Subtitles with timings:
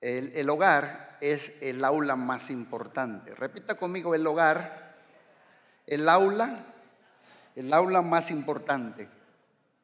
[0.00, 3.34] El, hogar es el aula más importante.
[3.34, 4.96] Repita conmigo, el hogar,
[5.86, 6.64] el aula,
[7.54, 9.08] el aula más importante.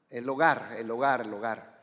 [0.09, 1.83] El hogar, el hogar, el hogar,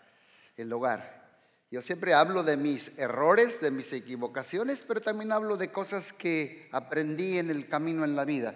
[0.57, 1.23] el hogar.
[1.69, 6.70] Yo siempre hablo de mis errores, de mis equivocaciones, pero también hablo de cosas que
[6.71, 8.55] aprendí en el camino en la vida.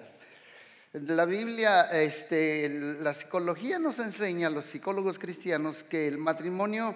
[0.94, 6.96] La Biblia, este, la psicología nos enseña, los psicólogos cristianos, que el matrimonio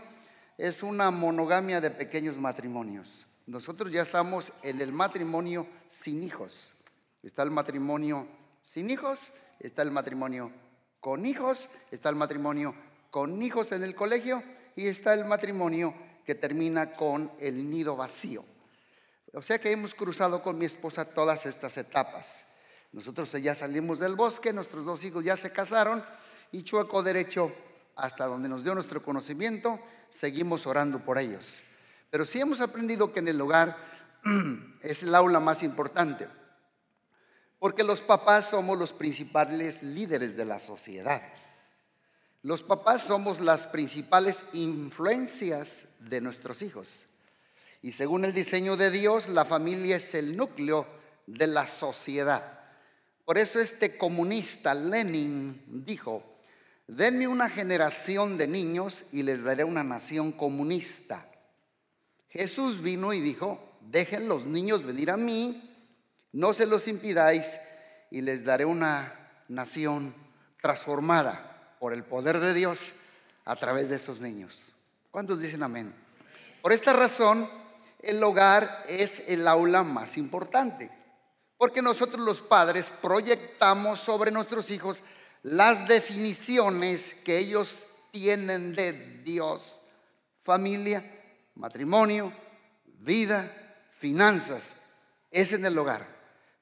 [0.61, 3.25] es una monogamia de pequeños matrimonios.
[3.47, 6.71] Nosotros ya estamos en el matrimonio sin hijos.
[7.23, 8.27] Está el matrimonio
[8.61, 10.51] sin hijos, está el matrimonio
[10.99, 12.75] con hijos, está el matrimonio
[13.09, 14.43] con hijos en el colegio
[14.75, 15.95] y está el matrimonio
[16.27, 18.45] que termina con el nido vacío.
[19.33, 22.45] O sea que hemos cruzado con mi esposa todas estas etapas.
[22.91, 26.03] Nosotros ya salimos del bosque, nuestros dos hijos ya se casaron
[26.51, 27.51] y chueco derecho
[27.95, 29.79] hasta donde nos dio nuestro conocimiento,
[30.11, 31.63] seguimos orando por ellos.
[32.11, 33.75] Pero sí hemos aprendido que en el hogar
[34.81, 36.27] es el aula más importante,
[37.57, 41.21] porque los papás somos los principales líderes de la sociedad.
[42.43, 47.05] Los papás somos las principales influencias de nuestros hijos.
[47.83, 50.85] Y según el diseño de Dios, la familia es el núcleo
[51.27, 52.59] de la sociedad.
[53.25, 56.30] Por eso este comunista Lenin dijo,
[56.91, 61.25] denme una generación de niños y les daré una nación comunista.
[62.29, 65.73] Jesús vino y dijo, dejen los niños venir a mí,
[66.33, 67.57] no se los impidáis
[68.09, 69.13] y les daré una
[69.47, 70.13] nación
[70.61, 72.91] transformada por el poder de Dios
[73.45, 74.73] a través de esos niños.
[75.11, 75.93] ¿Cuántos dicen amén?
[76.61, 77.49] Por esta razón,
[77.99, 80.91] el hogar es el aula más importante.
[81.57, 85.03] Porque nosotros los padres proyectamos sobre nuestros hijos
[85.43, 89.79] las definiciones que ellos tienen de Dios,
[90.43, 91.03] familia,
[91.55, 92.33] matrimonio,
[92.85, 93.51] vida,
[93.99, 94.75] finanzas.
[95.31, 96.05] Es en el hogar.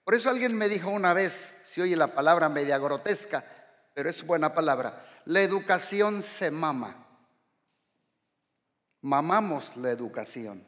[0.03, 3.44] Por eso alguien me dijo una vez, si oye la palabra media grotesca,
[3.94, 7.05] pero es buena palabra, la educación se mama.
[9.02, 10.65] Mamamos la educación.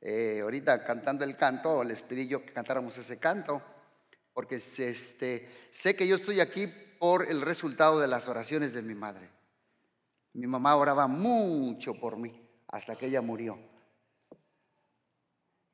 [0.00, 3.62] Eh, ahorita cantando el canto, les pedí yo que cantáramos ese canto,
[4.32, 8.94] porque este, sé que yo estoy aquí por el resultado de las oraciones de mi
[8.94, 9.28] madre.
[10.32, 13.58] Mi mamá oraba mucho por mí hasta que ella murió.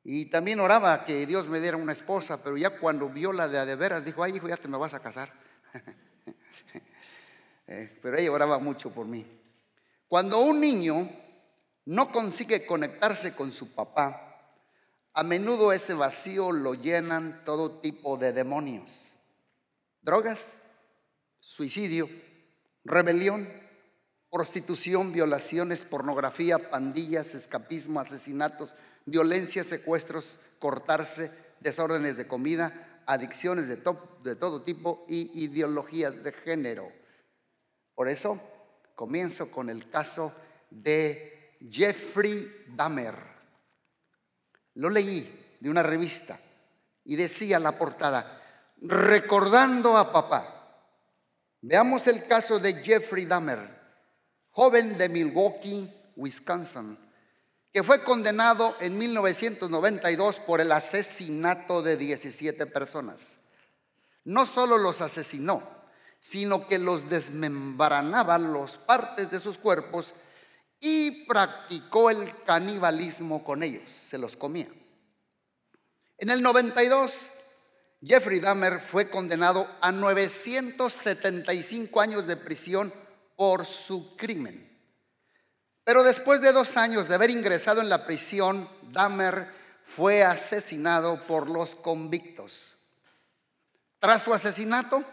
[0.04, 3.76] Y también oraba que Dios me diera una esposa, pero ya cuando vio la de
[3.76, 5.32] veras, dijo, ay hijo, ya te me vas a casar.
[7.68, 9.24] Eh, pero ella oraba mucho por mí.
[10.06, 11.08] Cuando un niño
[11.86, 14.32] no consigue conectarse con su papá,
[15.14, 19.08] a menudo ese vacío lo llenan todo tipo de demonios.
[20.02, 20.58] Drogas,
[21.42, 22.08] suicidio,
[22.84, 23.48] rebelión,
[24.30, 31.30] prostitución, violaciones, pornografía, pandillas, escapismo, asesinatos, violencia, secuestros, cortarse,
[31.60, 36.90] desórdenes de comida, adicciones de, de todo tipo y ideologías de género.
[37.94, 38.40] Por eso
[38.94, 40.32] comienzo con el caso
[40.70, 43.16] de Jeffrey Dahmer.
[44.74, 46.38] Lo leí de una revista
[47.04, 48.40] y decía la portada,
[48.80, 50.61] recordando a papá.
[51.64, 53.70] Veamos el caso de Jeffrey Dahmer,
[54.50, 56.98] joven de Milwaukee, Wisconsin,
[57.72, 63.38] que fue condenado en 1992 por el asesinato de 17 personas.
[64.24, 65.62] No solo los asesinó,
[66.20, 70.14] sino que los desmembranaba los partes de sus cuerpos
[70.80, 74.66] y practicó el canibalismo con ellos, se los comía.
[76.18, 77.30] En el 92,
[78.04, 82.92] Jeffrey Dahmer fue condenado a 975 años de prisión
[83.36, 84.68] por su crimen.
[85.84, 89.46] Pero después de dos años de haber ingresado en la prisión, Dahmer
[89.84, 92.76] fue asesinado por los convictos.
[93.98, 95.04] Tras su asesinato,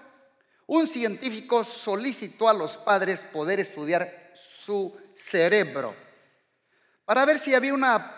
[0.65, 5.95] un científico solicitó a los padres poder estudiar su cerebro
[7.05, 8.15] para ver si había una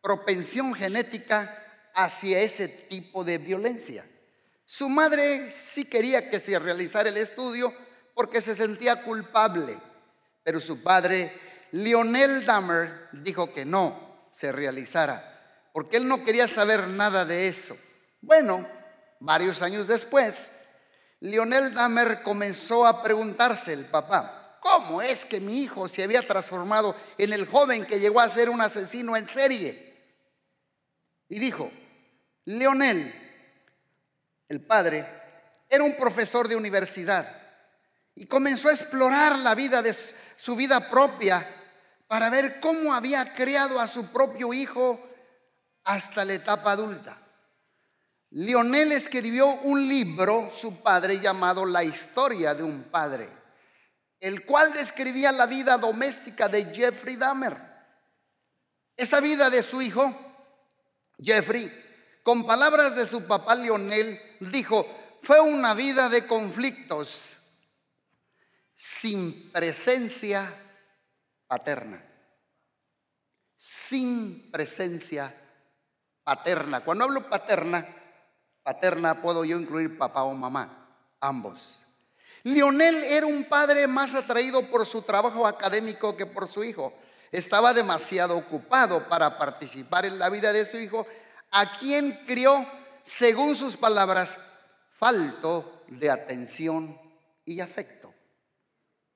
[0.00, 1.65] propensión genética
[1.96, 4.06] hacia ese tipo de violencia.
[4.64, 7.72] Su madre sí quería que se realizara el estudio
[8.14, 9.78] porque se sentía culpable,
[10.42, 11.32] pero su padre,
[11.72, 17.76] Lionel Dahmer, dijo que no se realizara, porque él no quería saber nada de eso.
[18.20, 18.68] Bueno,
[19.18, 20.36] varios años después,
[21.20, 26.96] Lionel Dahmer comenzó a preguntarse el papá, ¿Cómo es que mi hijo se había transformado
[27.18, 29.94] en el joven que llegó a ser un asesino en serie?
[31.28, 31.70] Y dijo,
[32.46, 33.12] Leonel,
[34.48, 35.04] el padre,
[35.68, 37.28] era un profesor de universidad
[38.14, 39.96] y comenzó a explorar la vida de
[40.36, 41.46] su vida propia
[42.06, 45.00] para ver cómo había criado a su propio hijo
[45.82, 47.18] hasta la etapa adulta.
[48.30, 53.28] Lionel escribió un libro, su padre, llamado La historia de un padre,
[54.20, 57.56] el cual describía la vida doméstica de Jeffrey Dahmer.
[58.96, 60.14] Esa vida de su hijo,
[61.18, 61.85] Jeffrey,
[62.26, 64.84] con palabras de su papá Lionel, dijo,
[65.22, 67.36] fue una vida de conflictos
[68.74, 70.52] sin presencia
[71.46, 72.02] paterna.
[73.56, 75.32] Sin presencia
[76.24, 76.80] paterna.
[76.80, 77.86] Cuando hablo paterna,
[78.64, 81.60] paterna puedo yo incluir papá o mamá, ambos.
[82.42, 86.92] Lionel era un padre más atraído por su trabajo académico que por su hijo.
[87.30, 91.06] Estaba demasiado ocupado para participar en la vida de su hijo,
[91.58, 92.66] a quien crió,
[93.02, 94.36] según sus palabras,
[94.98, 97.00] falto de atención
[97.46, 98.12] y afecto.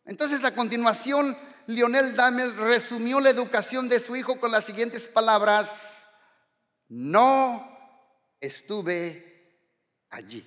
[0.06, 6.06] Entonces a continuación, Lionel Damel resumió la educación de su hijo con las siguientes palabras,
[6.88, 7.78] no
[8.40, 9.60] estuve
[10.08, 10.46] allí.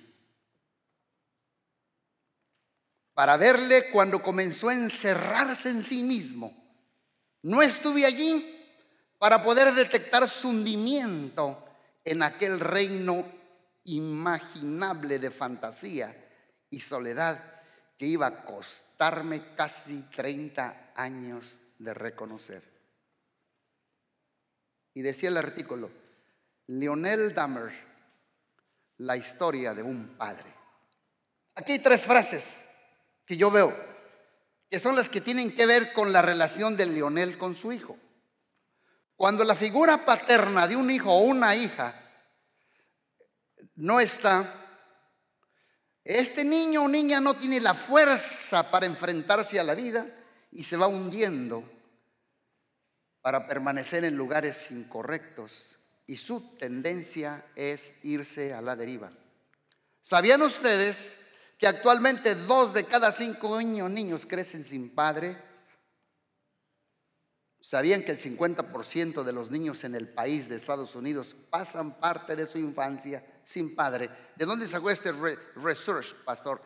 [3.14, 6.60] Para verle cuando comenzó a encerrarse en sí mismo.
[7.42, 8.50] No estuve allí
[9.20, 11.63] para poder detectar su hundimiento
[12.04, 13.24] en aquel reino
[13.84, 16.14] imaginable de fantasía
[16.70, 17.62] y soledad
[17.98, 22.62] que iba a costarme casi 30 años de reconocer.
[24.94, 25.90] Y decía el artículo,
[26.66, 27.72] Lionel Dahmer,
[28.98, 30.52] la historia de un padre.
[31.56, 32.68] Aquí hay tres frases
[33.26, 33.74] que yo veo,
[34.70, 37.96] que son las que tienen que ver con la relación de Lionel con su hijo.
[39.16, 41.94] Cuando la figura paterna de un hijo o una hija
[43.76, 44.44] no está,
[46.02, 50.06] este niño o niña no tiene la fuerza para enfrentarse a la vida
[50.52, 51.64] y se va hundiendo
[53.22, 55.76] para permanecer en lugares incorrectos
[56.06, 59.10] y su tendencia es irse a la deriva.
[60.02, 61.20] ¿Sabían ustedes
[61.58, 65.38] que actualmente dos de cada cinco niños, crecen sin padre?
[67.64, 72.36] ¿Sabían que el 50% de los niños en el país de Estados Unidos pasan parte
[72.36, 74.10] de su infancia sin padre?
[74.36, 75.12] ¿De dónde sacó este
[75.56, 76.60] research, pastor?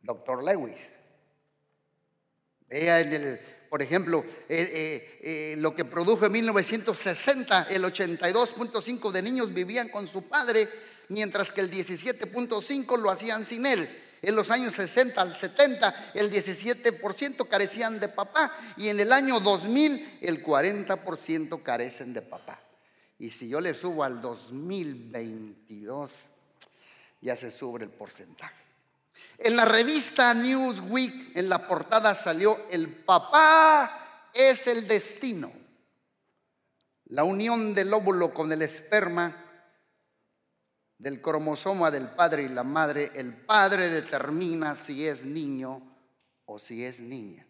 [0.00, 0.94] Doctor Lewis.
[2.68, 9.10] Vea en el, por ejemplo, eh, eh, eh, lo que produjo en 1960, el 82.5
[9.10, 10.68] de niños vivían con su padre,
[11.08, 13.88] mientras que el 17.5 lo hacían sin él.
[14.26, 19.38] En los años 60 al 70, el 17% carecían de papá y en el año
[19.38, 22.58] 2000 el 40% carecen de papá.
[23.20, 26.24] Y si yo le subo al 2022,
[27.20, 28.56] ya se sube el porcentaje.
[29.38, 35.52] En la revista Newsweek, en la portada salió, el papá es el destino.
[37.10, 39.45] La unión del óvulo con el esperma
[40.98, 45.82] del cromosoma del padre y la madre, el padre determina si es niño
[46.46, 47.46] o si es niña.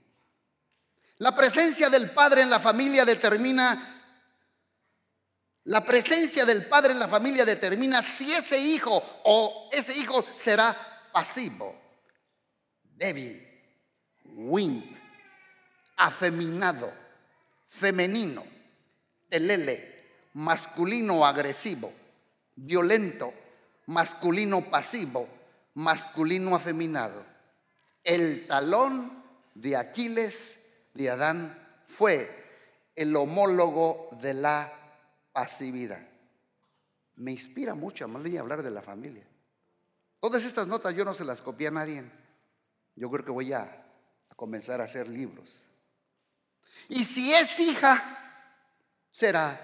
[1.19, 3.93] La presencia del padre en la familia determina
[5.65, 10.77] la presencia del padre en la familia determina si ese hijo o ese hijo será
[11.13, 11.75] pasivo,
[12.95, 13.45] débil,
[14.27, 14.97] wimp,
[15.97, 16.93] afeminado,
[17.69, 18.45] femenino,
[19.29, 21.93] telele, masculino agresivo
[22.57, 23.33] violento,
[23.87, 25.29] masculino pasivo,
[25.75, 27.25] masculino afeminado.
[28.03, 29.23] El talón
[29.55, 32.45] de Aquiles de Adán fue
[32.95, 34.73] el homólogo de la
[35.33, 36.01] pasividad.
[37.17, 38.09] Me inspira mucho a
[38.41, 39.27] hablar de la familia.
[40.21, 42.05] Todas estas notas yo no se las copié a nadie.
[42.95, 43.85] Yo creo que voy a
[44.35, 45.63] comenzar a hacer libros.
[46.89, 48.03] Y si es hija,
[49.11, 49.59] será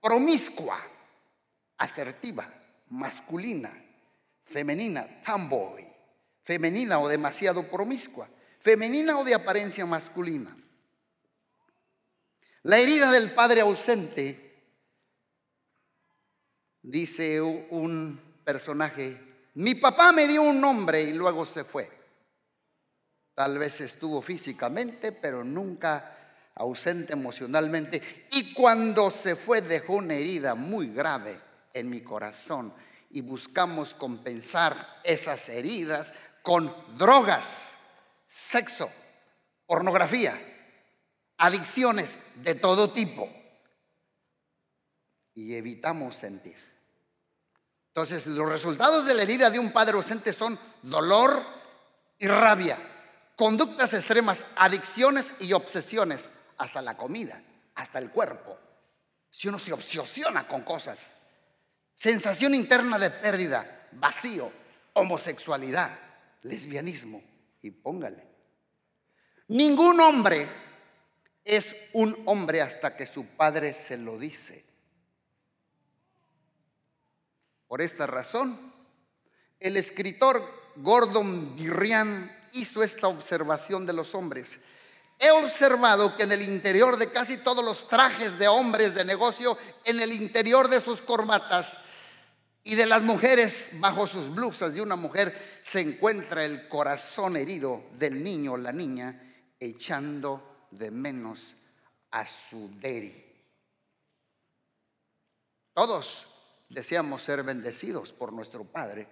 [0.00, 0.78] promiscua
[1.78, 2.48] asertiva,
[2.90, 3.72] masculina,
[4.44, 5.86] femenina, tomboy,
[6.42, 8.28] femenina o demasiado promiscua,
[8.60, 10.56] femenina o de apariencia masculina.
[12.62, 14.62] La herida del padre ausente,
[16.82, 19.20] dice un personaje,
[19.54, 21.90] mi papá me dio un nombre y luego se fue.
[23.34, 26.16] Tal vez estuvo físicamente, pero nunca
[26.54, 28.26] ausente emocionalmente.
[28.32, 31.45] Y cuando se fue dejó una herida muy grave
[31.76, 32.72] en mi corazón
[33.10, 37.76] y buscamos compensar esas heridas con drogas,
[38.26, 38.90] sexo,
[39.66, 40.40] pornografía,
[41.36, 43.28] adicciones de todo tipo
[45.34, 46.56] y evitamos sentir.
[47.88, 51.44] Entonces, los resultados de la herida de un padre ausente son dolor
[52.18, 52.78] y rabia,
[53.36, 57.42] conductas extremas, adicciones y obsesiones, hasta la comida,
[57.74, 58.58] hasta el cuerpo.
[59.28, 61.16] Si uno se obsesiona con cosas,
[61.96, 64.52] sensación interna de pérdida, vacío,
[64.92, 65.98] homosexualidad,
[66.42, 67.22] lesbianismo,
[67.62, 68.22] y póngale.
[69.48, 70.46] Ningún hombre
[71.44, 74.64] es un hombre hasta que su padre se lo dice.
[77.66, 78.72] Por esta razón,
[79.58, 80.42] el escritor
[80.76, 84.58] Gordon Birrian hizo esta observación de los hombres.
[85.18, 89.56] He observado que en el interior de casi todos los trajes de hombres de negocio,
[89.84, 91.78] en el interior de sus corbatas
[92.66, 97.84] y de las mujeres bajo sus blusas de una mujer, se encuentra el corazón herido
[97.92, 99.22] del niño o la niña
[99.60, 101.54] echando de menos
[102.10, 103.24] a su deri.
[105.74, 106.26] Todos
[106.68, 109.06] deseamos ser bendecidos por nuestro Padre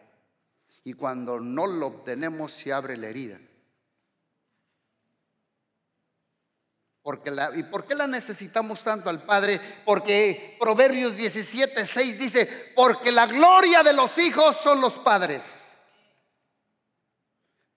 [0.82, 3.38] y cuando no lo obtenemos se abre la herida.
[7.04, 9.60] Porque la, ¿Y por qué la necesitamos tanto al Padre?
[9.84, 15.66] Porque Proverbios 17, 6 dice, porque la gloria de los hijos son los padres.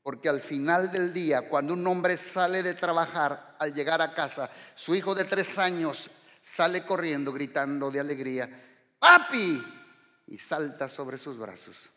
[0.01, 4.49] Porque al final del día, cuando un hombre sale de trabajar, al llegar a casa,
[4.75, 6.09] su hijo de tres años
[6.41, 8.49] sale corriendo, gritando de alegría,
[8.97, 9.61] papi,
[10.27, 11.89] y salta sobre sus brazos.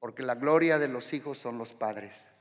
[0.00, 2.33] Porque la gloria de los hijos son los padres.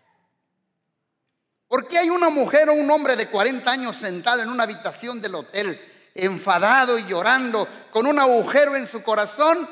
[1.73, 5.19] ¿Por qué hay una mujer o un hombre de 40 años sentado en una habitación
[5.19, 5.81] del hotel,
[6.13, 9.67] enfadado y llorando, con un agujero en su corazón?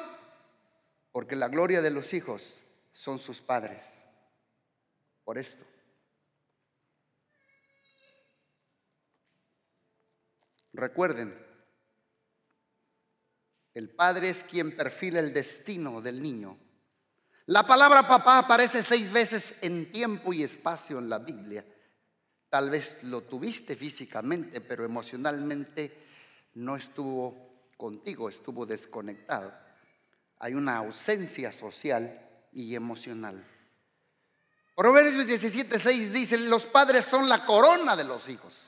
[1.11, 3.83] Porque la gloria de los hijos son sus padres
[5.23, 5.63] por esto.
[10.73, 11.37] Recuerden,
[13.75, 16.57] el padre es quien perfila el destino del niño.
[17.45, 21.63] La palabra papá aparece seis veces en tiempo y espacio en la Biblia.
[22.51, 25.89] Tal vez lo tuviste físicamente, pero emocionalmente
[26.55, 29.53] no estuvo contigo, estuvo desconectado.
[30.39, 32.19] Hay una ausencia social
[32.51, 33.41] y emocional.
[34.75, 38.65] Proverbios 17, 6 dice, los padres son la corona de los hijos.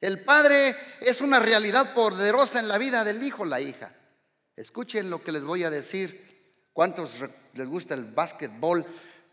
[0.00, 3.94] El padre es una realidad poderosa en la vida del hijo, la hija.
[4.56, 6.66] Escuchen lo que les voy a decir.
[6.72, 7.14] ¿Cuántos
[7.54, 8.84] les gusta el básquetbol?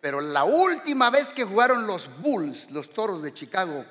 [0.08, 3.84] Pero la última vez que jugaron los Bulls, los Toros de Chicago,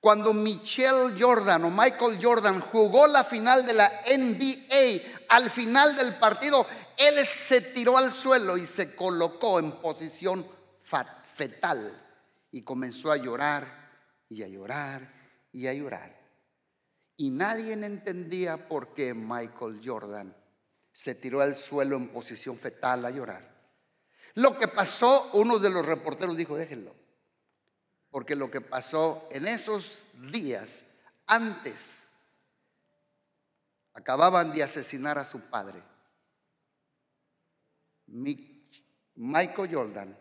[0.00, 6.14] cuando Michelle Jordan o Michael Jordan jugó la final de la NBA, al final del
[6.14, 6.66] partido,
[6.96, 10.48] él se tiró al suelo y se colocó en posición
[11.36, 11.92] fetal
[12.50, 13.90] y comenzó a llorar
[14.30, 15.12] y a llorar
[15.52, 16.18] y a llorar.
[17.18, 20.34] Y nadie entendía por qué Michael Jordan
[20.90, 23.47] se tiró al suelo en posición fetal a llorar.
[24.34, 26.94] Lo que pasó, uno de los reporteros dijo, déjenlo,
[28.10, 30.84] porque lo que pasó en esos días
[31.26, 32.04] antes,
[33.92, 35.82] acababan de asesinar a su padre.
[38.06, 40.16] Michael Jordan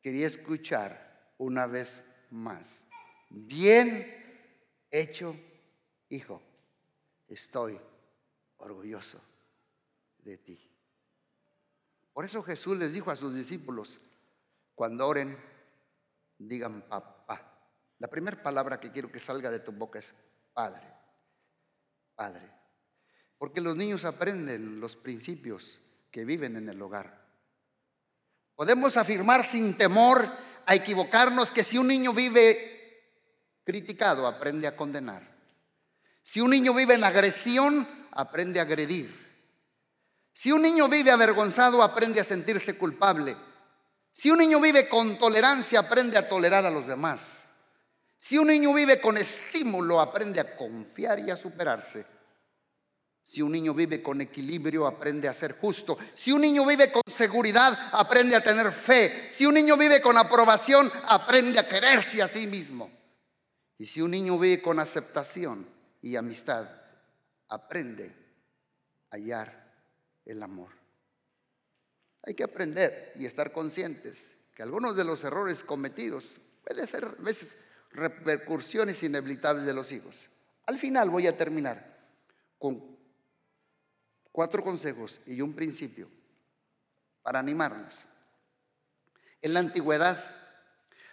[0.00, 2.00] quería escuchar una vez
[2.30, 2.84] más.
[3.30, 4.06] Bien
[4.90, 5.34] hecho,
[6.08, 6.42] hijo.
[7.26, 7.80] Estoy
[8.58, 9.18] orgulloso
[10.18, 10.71] de ti.
[12.12, 14.00] Por eso Jesús les dijo a sus discípulos,
[14.74, 15.36] cuando oren,
[16.38, 17.48] digan papá.
[17.98, 20.14] La primera palabra que quiero que salga de tu boca es
[20.52, 20.86] Padre.
[22.14, 22.50] Padre.
[23.38, 27.22] Porque los niños aprenden los principios que viven en el hogar.
[28.54, 30.28] Podemos afirmar sin temor
[30.66, 32.72] a equivocarnos que si un niño vive
[33.64, 35.22] criticado, aprende a condenar.
[36.22, 39.31] Si un niño vive en agresión, aprende a agredir.
[40.32, 43.36] Si un niño vive avergonzado, aprende a sentirse culpable.
[44.12, 47.38] Si un niño vive con tolerancia, aprende a tolerar a los demás.
[48.18, 52.06] Si un niño vive con estímulo, aprende a confiar y a superarse.
[53.24, 55.96] Si un niño vive con equilibrio, aprende a ser justo.
[56.14, 59.32] Si un niño vive con seguridad, aprende a tener fe.
[59.32, 62.90] Si un niño vive con aprobación, aprende a quererse a sí mismo.
[63.78, 65.68] Y si un niño vive con aceptación
[66.02, 66.68] y amistad,
[67.48, 68.14] aprende
[69.10, 69.61] a hallar
[70.24, 70.70] el amor.
[72.22, 77.22] Hay que aprender y estar conscientes que algunos de los errores cometidos pueden ser a
[77.22, 77.56] veces
[77.90, 80.28] repercusiones inevitables de los hijos.
[80.66, 81.98] Al final voy a terminar
[82.58, 82.92] con
[84.32, 86.08] Cuatro consejos y un principio
[87.22, 87.94] para animarnos.
[89.42, 90.24] En la antigüedad,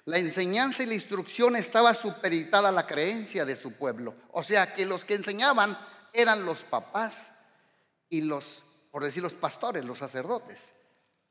[0.06, 4.16] la enseñanza y la instrucción estaba supeditada a la creencia de su pueblo.
[4.32, 5.78] O sea que los que enseñaban
[6.14, 7.44] eran los papás
[8.08, 10.74] y los, por decir los pastores, los sacerdotes.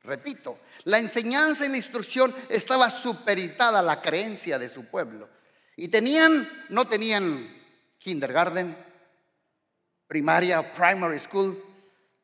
[0.03, 5.29] Repito, la enseñanza y la instrucción estaba supeditada a la creencia de su pueblo.
[5.75, 7.47] Y tenían, no tenían
[7.97, 8.77] kindergarten,
[10.07, 11.61] primaria, primary school,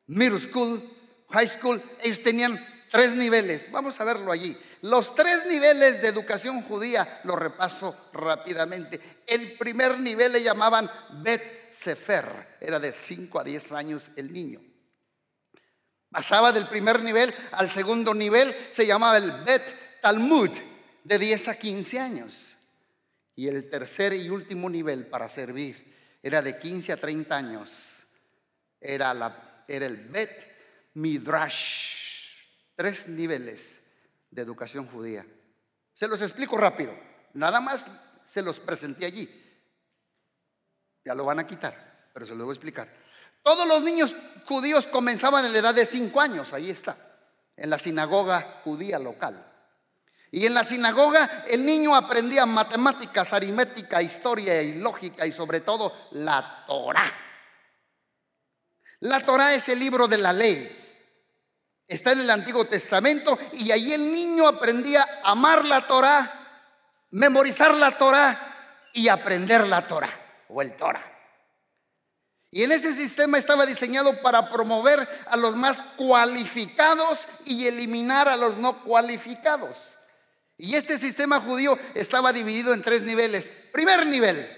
[0.06, 0.82] middle school,
[1.30, 1.82] high school.
[2.02, 2.58] Ellos tenían
[2.90, 3.70] tres niveles.
[3.70, 4.56] Vamos a verlo allí.
[4.82, 9.22] Los tres niveles de educación judía, lo repaso rápidamente.
[9.26, 10.90] El primer nivel le llamaban
[11.22, 14.60] Bet Sefer, era de 5 a 10 años el niño.
[16.10, 19.62] Pasaba del primer nivel al segundo nivel, se llamaba el Bet
[20.00, 20.50] Talmud,
[21.04, 22.56] de 10 a 15 años.
[23.34, 27.70] Y el tercer y último nivel para servir era de 15 a 30 años.
[28.80, 30.30] Era, la, era el Bet
[30.94, 31.94] Midrash.
[32.74, 33.80] Tres niveles
[34.30, 35.26] de educación judía.
[35.94, 36.94] Se los explico rápido.
[37.34, 37.86] Nada más
[38.24, 39.28] se los presenté allí.
[41.04, 43.05] Ya lo van a quitar, pero se lo voy a explicar.
[43.46, 44.12] Todos los niños
[44.44, 46.96] judíos comenzaban en la edad de cinco años, ahí está,
[47.56, 49.40] en la sinagoga judía local.
[50.32, 56.08] Y en la sinagoga el niño aprendía matemáticas, aritmética, historia y lógica y sobre todo
[56.10, 57.12] la Torah.
[58.98, 60.68] La Torah es el libro de la ley.
[61.86, 67.72] Está en el Antiguo Testamento y ahí el niño aprendía a amar la Torah, memorizar
[67.74, 71.15] la Torah y aprender la Torah o el Torah.
[72.56, 78.36] Y en ese sistema estaba diseñado para promover a los más cualificados y eliminar a
[78.36, 79.90] los no cualificados.
[80.56, 83.52] Y este sistema judío estaba dividido en tres niveles.
[83.72, 84.48] Primer nivel,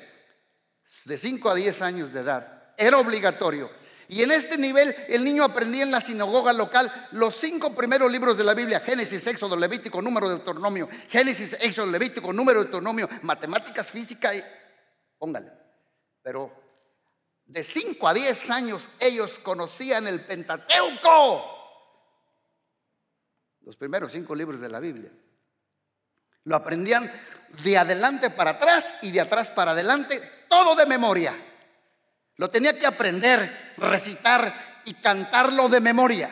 [1.07, 3.69] de 5 a 10 años de edad, era obligatorio.
[4.07, 8.38] Y en este nivel el niño aprendía en la sinagoga local los cinco primeros libros
[8.38, 13.09] de la Biblia, Génesis, Éxodo, Levítico, Número, de Deuteronomio, Génesis, Éxodo, Levítico, Número, de Deuteronomio,
[13.23, 14.45] matemáticas, física, y...
[15.19, 15.50] póngale.
[16.23, 16.67] Pero
[17.49, 21.57] de 5 a 10 años ellos conocían el Pentateuco,
[23.62, 25.11] los primeros cinco libros de la Biblia.
[26.45, 27.11] Lo aprendían
[27.62, 31.35] de adelante para atrás y de atrás para adelante, todo de memoria.
[32.37, 36.31] Lo tenía que aprender, recitar y cantarlo de memoria.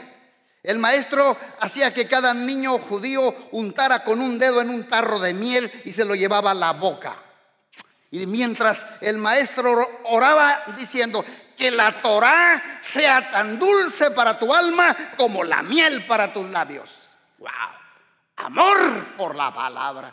[0.63, 5.35] El maestro hacía que cada niño judío untara con un dedo en un tarro de
[5.35, 7.26] miel y se lo llevaba a la boca.
[8.11, 11.25] Y mientras el maestro oraba diciendo,
[11.57, 16.91] que la Torah sea tan dulce para tu alma como la miel para tus labios.
[17.39, 17.51] ¡Wow!
[18.37, 20.13] Amor por la palabra.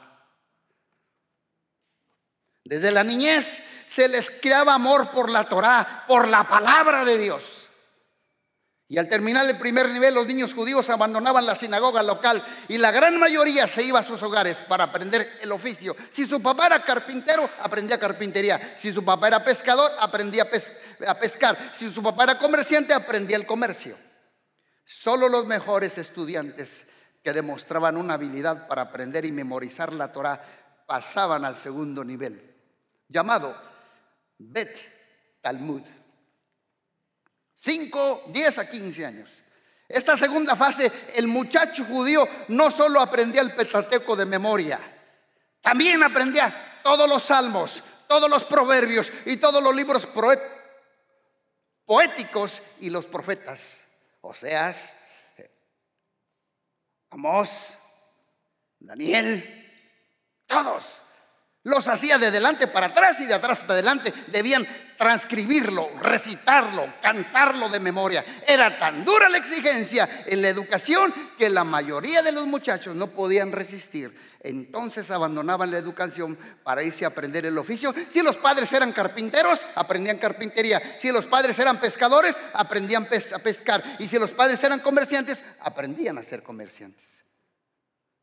[2.64, 7.63] Desde la niñez se les creaba amor por la Torá, por la palabra de Dios.
[8.88, 12.92] Y al terminar el primer nivel, los niños judíos abandonaban la sinagoga local y la
[12.92, 15.96] gran mayoría se iba a sus hogares para aprender el oficio.
[16.12, 18.76] Si su papá era carpintero, aprendía carpintería.
[18.78, 20.48] Si su papá era pescador, aprendía
[21.08, 21.58] a pescar.
[21.74, 23.98] Si su papá era comerciante, aprendía el comercio.
[24.86, 26.86] Solo los mejores estudiantes
[27.24, 30.44] que demostraban una habilidad para aprender y memorizar la Torah
[30.86, 32.54] pasaban al segundo nivel,
[33.08, 33.56] llamado
[34.38, 34.70] Bet
[35.42, 35.82] Talmud.
[37.56, 39.30] 5, 10 a 15 años.
[39.88, 44.80] Esta segunda fase, el muchacho judío no solo aprendía el Pentateuco de memoria,
[45.62, 50.08] también aprendía todos los salmos, todos los proverbios y todos los libros
[51.86, 53.86] poéticos y los profetas.
[54.22, 54.96] Oseas,
[57.12, 57.78] Amós,
[58.80, 59.70] Daniel,
[60.48, 61.03] todos.
[61.66, 64.14] Los hacía de delante para atrás y de atrás para adelante.
[64.28, 68.26] Debían transcribirlo, recitarlo, cantarlo de memoria.
[68.46, 73.08] Era tan dura la exigencia en la educación que la mayoría de los muchachos no
[73.08, 74.14] podían resistir.
[74.42, 77.96] Entonces abandonaban la educación para irse a aprender el oficio.
[78.10, 80.98] Si los padres eran carpinteros, aprendían carpintería.
[81.00, 83.82] Si los padres eran pescadores, aprendían a pescar.
[84.00, 87.06] Y si los padres eran comerciantes, aprendían a ser comerciantes.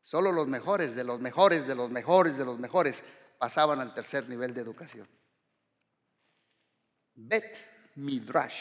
[0.03, 3.03] Solo los mejores de los mejores de los mejores de los mejores
[3.41, 5.09] pasaban al tercer nivel de educación.
[7.15, 7.57] Bet
[7.95, 8.53] Midrash,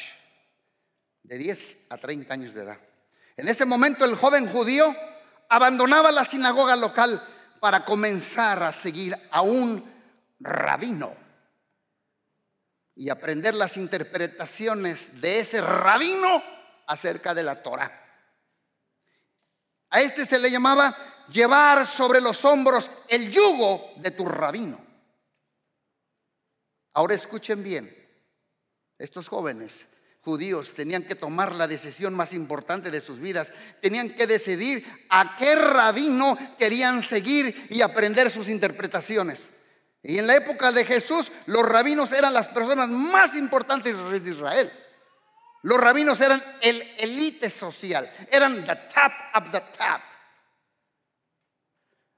[1.23, 2.79] de 10 a 30 años de edad.
[3.37, 4.97] En ese momento el joven judío
[5.51, 7.23] abandonaba la sinagoga local
[7.61, 9.85] para comenzar a seguir a un
[10.41, 11.15] rabino
[12.97, 16.43] y aprender las interpretaciones de ese rabino
[16.87, 17.93] acerca de la Torah.
[19.91, 20.97] A este se le llamaba
[21.31, 24.81] llevar sobre los hombros el yugo de tu rabino.
[26.93, 27.95] Ahora escuchen bien,
[28.99, 29.87] estos jóvenes
[30.23, 35.37] judíos tenían que tomar la decisión más importante de sus vidas, tenían que decidir a
[35.39, 39.49] qué rabino querían seguir y aprender sus interpretaciones.
[40.03, 44.71] Y en la época de Jesús, los rabinos eran las personas más importantes de Israel.
[45.63, 50.01] Los rabinos eran el elite social, eran the top of the top.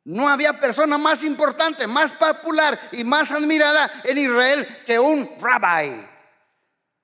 [0.04, 6.04] No había persona más importante, más popular y más admirada en Israel que un rabbi.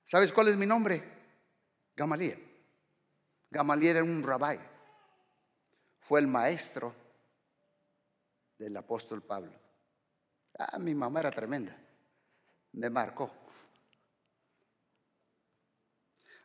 [0.03, 1.03] ¿Sabes cuál es mi nombre?
[1.95, 2.45] Gamaliel.
[3.49, 4.59] Gamaliel era un rabbi.
[5.99, 6.93] Fue el maestro
[8.57, 9.53] del apóstol Pablo.
[10.57, 11.75] Ah, mi mamá era tremenda.
[12.73, 13.31] Me marcó.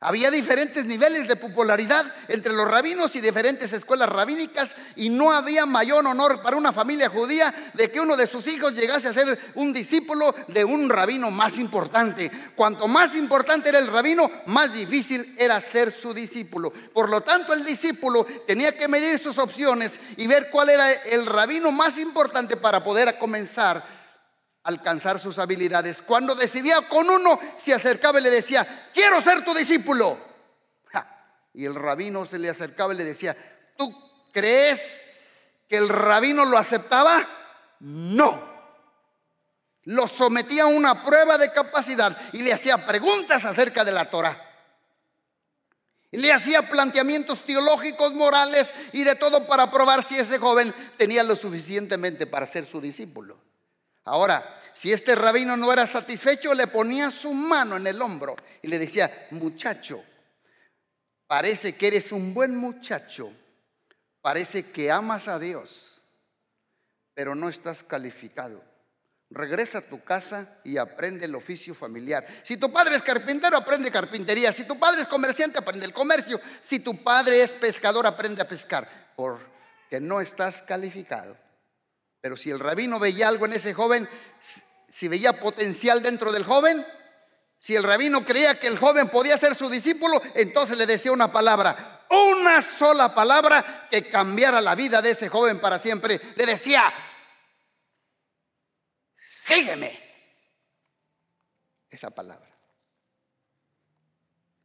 [0.05, 5.65] Había diferentes niveles de popularidad entre los rabinos y diferentes escuelas rabínicas y no había
[5.65, 9.39] mayor honor para una familia judía de que uno de sus hijos llegase a ser
[9.55, 12.31] un discípulo de un rabino más importante.
[12.55, 16.71] Cuanto más importante era el rabino, más difícil era ser su discípulo.
[16.71, 21.25] Por lo tanto, el discípulo tenía que medir sus opciones y ver cuál era el
[21.25, 23.94] rabino más importante para poder comenzar
[24.65, 26.03] alcanzar sus habilidades.
[26.03, 30.19] Cuando decidía con uno, se acercaba y le decía, quiero ser tu discípulo.
[31.53, 33.37] Y el rabino se le acercaba y le decía,
[33.77, 33.95] ¿tú
[34.33, 35.01] crees
[35.69, 37.25] que el rabino lo aceptaba?
[37.79, 38.53] No.
[39.85, 44.41] Lo sometía a una prueba de capacidad y le hacía preguntas acerca de la Torah.
[46.11, 51.37] Le hacía planteamientos teológicos, morales y de todo para probar si ese joven tenía lo
[51.37, 53.44] suficientemente para ser su discípulo.
[54.05, 58.69] Ahora, si este rabino no era satisfecho, le ponía su mano en el hombro y
[58.69, 60.03] le decía, muchacho,
[61.27, 63.33] parece que eres un buen muchacho,
[64.21, 66.03] parece que amas a Dios,
[67.15, 68.63] pero no estás calificado.
[69.31, 72.27] Regresa a tu casa y aprende el oficio familiar.
[72.43, 74.53] Si tu padre es carpintero, aprende carpintería.
[74.53, 76.41] Si tu padre es comerciante, aprende el comercio.
[76.63, 79.13] Si tu padre es pescador, aprende a pescar.
[79.17, 81.37] Porque no estás calificado.
[82.25, 84.09] Pero si el rabino veía algo en ese joven,
[84.89, 86.83] si veía potencial dentro del joven,
[87.59, 91.31] si el rabino creía que el joven podía ser su discípulo, entonces le decía una
[91.31, 96.19] palabra, una sola palabra que cambiara la vida de ese joven para siempre.
[96.35, 96.91] Le decía,
[99.15, 100.01] sígueme.
[101.91, 102.49] Esa palabra.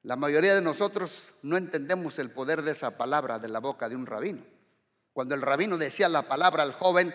[0.04, 3.98] La mayoría de nosotros no entendemos el poder de esa palabra de la boca de
[3.98, 4.46] un rabino.
[5.12, 7.14] Cuando el rabino decía la palabra al joven,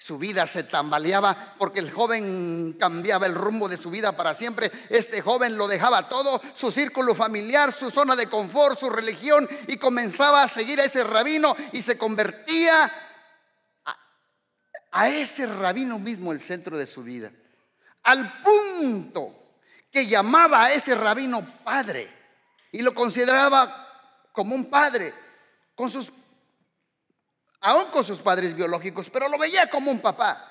[0.00, 4.72] su vida se tambaleaba porque el joven cambiaba el rumbo de su vida para siempre.
[4.88, 9.76] Este joven lo dejaba todo, su círculo familiar, su zona de confort, su religión y
[9.76, 12.90] comenzaba a seguir a ese rabino y se convertía
[14.90, 17.30] a, ese rabino mismo el centro de su vida.
[18.02, 19.58] Al punto
[19.92, 22.08] que llamaba a ese rabino padre
[22.72, 23.86] y lo consideraba
[24.32, 25.12] como un padre
[25.74, 26.10] con sus
[27.60, 30.46] aún con sus padres biológicos, pero lo veía como un papá.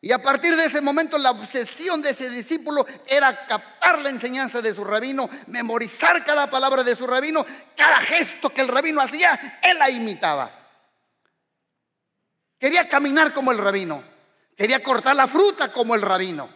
[0.00, 4.60] Y a partir de ese momento la obsesión de ese discípulo era captar la enseñanza
[4.60, 9.60] de su rabino, memorizar cada palabra de su rabino, cada gesto que el rabino hacía,
[9.62, 10.50] él la imitaba.
[12.58, 14.04] Quería caminar como el rabino,
[14.56, 16.50] quería cortar la fruta como el rabino.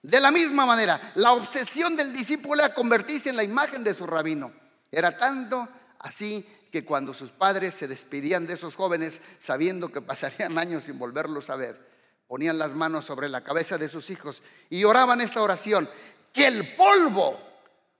[0.00, 4.06] De la misma manera, la obsesión del discípulo era convertirse en la imagen de su
[4.06, 4.52] rabino.
[4.90, 5.68] Era tanto
[6.00, 10.98] así que cuando sus padres se despidían de esos jóvenes, sabiendo que pasarían años sin
[10.98, 11.78] volverlos a ver,
[12.26, 15.88] ponían las manos sobre la cabeza de sus hijos y oraban esta oración,
[16.32, 17.38] que el polvo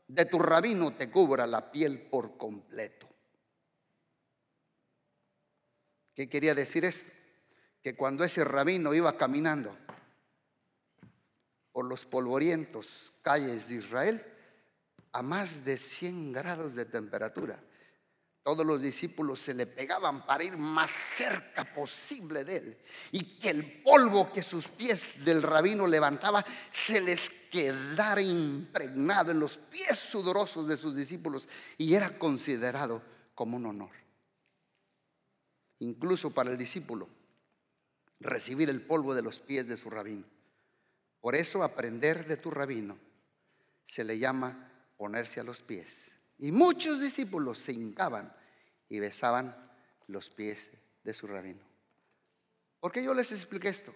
[0.08, 3.06] de tu rabino te cubra la piel por completo.
[6.14, 7.12] ¿Qué quería decir esto?
[7.82, 9.76] Que cuando ese rabino iba caminando
[11.72, 14.24] por los polvorientos calles de Israel,
[15.12, 17.62] a más de 100 grados de temperatura,
[18.42, 22.78] todos los discípulos se le pegaban para ir más cerca posible de él.
[23.12, 29.38] Y que el polvo que sus pies del rabino levantaba se les quedara impregnado en
[29.38, 31.46] los pies sudorosos de sus discípulos.
[31.78, 33.02] Y era considerado
[33.36, 33.92] como un honor.
[35.78, 37.08] Incluso para el discípulo,
[38.18, 40.24] recibir el polvo de los pies de su rabino.
[41.20, 42.98] Por eso aprender de tu rabino
[43.84, 48.34] se le llama ponerse a los pies y muchos discípulos se hincaban
[48.88, 49.54] y besaban
[50.08, 50.70] los pies
[51.04, 51.62] de su rabino.
[52.80, 53.94] ¿Por qué yo les expliqué esto?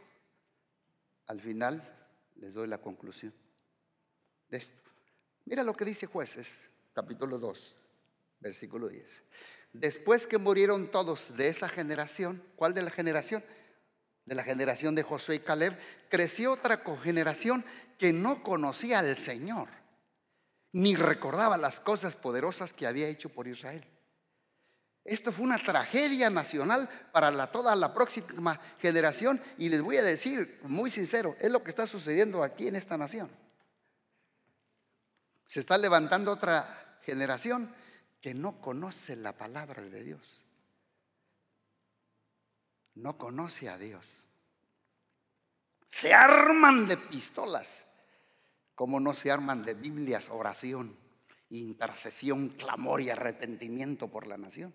[1.27, 1.83] Al final
[2.37, 3.35] les doy la conclusión
[4.49, 4.81] de esto.
[5.45, 7.77] Mira lo que dice jueces, capítulo 2,
[8.39, 9.05] versículo 10.
[9.73, 13.43] Después que murieron todos de esa generación, ¿cuál de la generación?
[14.25, 15.77] De la generación de Josué y Caleb,
[16.09, 17.65] creció otra generación
[17.99, 19.69] que no conocía al Señor
[20.77, 23.83] ni recordaba las cosas poderosas que había hecho por Israel.
[25.07, 30.61] Esto fue una tragedia nacional para toda la próxima generación y les voy a decir
[30.65, 33.31] muy sincero, es lo que está sucediendo aquí en esta nación.
[35.47, 37.75] Se está levantando otra generación
[38.21, 40.43] que no conoce la palabra de Dios.
[42.97, 44.07] no conoce a Dios.
[45.89, 47.86] Se arman de pistolas,
[48.77, 50.97] como no se arman de Biblias, oración,
[51.49, 54.73] intercesión, clamor y arrepentimiento por la nación.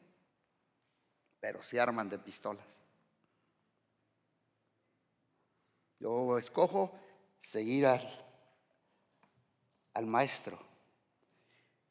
[1.39, 2.65] Pero se arman de pistolas.
[5.99, 6.91] Yo escojo
[7.37, 8.25] seguir al,
[9.93, 10.59] al maestro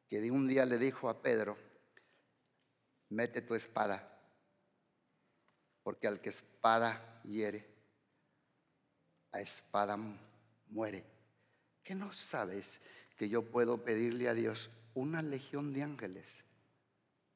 [0.09, 1.57] que de un día le dijo a Pedro,
[3.11, 4.20] mete tu espada,
[5.85, 7.73] porque al que espada hiere,
[9.31, 9.96] a espada
[10.66, 11.19] muere.
[11.83, 12.81] ¿Qué no sabes
[13.16, 16.45] que yo puedo pedirle a Dios una legión de ángeles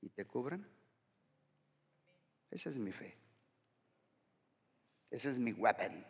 [0.00, 0.68] y te cubran?
[2.50, 3.16] Esa es mi fe.
[5.10, 6.04] Ese es mi weapon.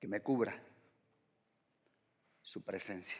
[0.00, 0.60] Que me cubra
[2.42, 3.16] su presencia.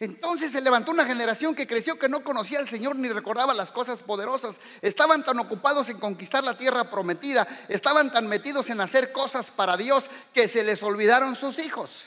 [0.00, 3.72] Entonces se levantó una generación que creció que no conocía al Señor ni recordaba las
[3.72, 4.56] cosas poderosas.
[4.80, 9.76] Estaban tan ocupados en conquistar la tierra prometida, estaban tan metidos en hacer cosas para
[9.76, 12.04] Dios que se les olvidaron sus hijos.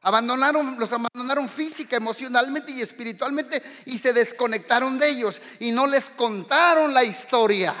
[0.00, 6.06] Abandonaron, los abandonaron física, emocionalmente y espiritualmente y se desconectaron de ellos y no les
[6.06, 7.74] contaron la historia.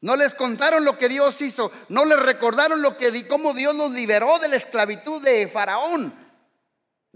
[0.00, 3.92] No les contaron lo que Dios hizo, no les recordaron lo que cómo Dios los
[3.92, 6.25] liberó de la esclavitud de Faraón.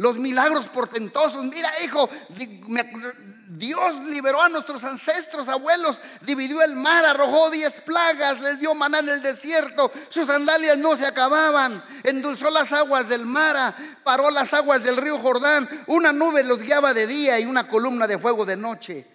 [0.00, 1.44] Los milagros portentosos.
[1.44, 2.08] Mira, hijo,
[3.50, 9.00] Dios liberó a nuestros ancestros, abuelos, dividió el mar, arrojó diez plagas, les dio maná
[9.00, 14.54] en el desierto, sus sandalias no se acababan, endulzó las aguas del mar, paró las
[14.54, 18.46] aguas del río Jordán, una nube los guiaba de día y una columna de fuego
[18.46, 19.06] de noche.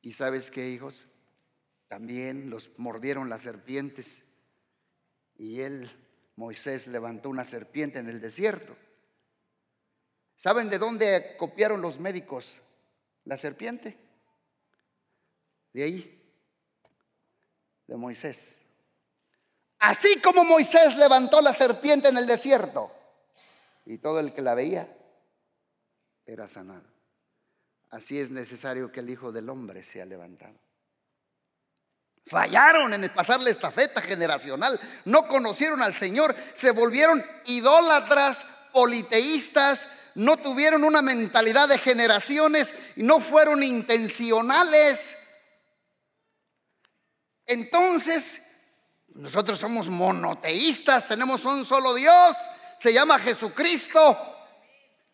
[0.00, 1.08] ¿Y sabes qué, hijos?
[1.88, 4.22] También los mordieron las serpientes
[5.36, 5.90] y él,
[6.36, 8.76] Moisés, levantó una serpiente en el desierto.
[10.42, 12.62] ¿Saben de dónde copiaron los médicos
[13.26, 13.96] la serpiente?
[15.72, 16.20] De ahí,
[17.86, 18.56] de Moisés.
[19.78, 22.90] Así como Moisés levantó la serpiente en el desierto
[23.86, 24.92] y todo el que la veía
[26.26, 26.90] era sanado.
[27.90, 30.58] Así es necesario que el Hijo del Hombre sea levantado.
[32.26, 40.36] Fallaron en el pasarle estafeta generacional, no conocieron al Señor, se volvieron idólatras, politeístas, no
[40.36, 45.16] tuvieron una mentalidad de generaciones y no fueron intencionales.
[47.46, 48.52] Entonces,
[49.14, 52.36] nosotros somos monoteístas, tenemos un solo Dios,
[52.78, 54.16] se llama Jesucristo,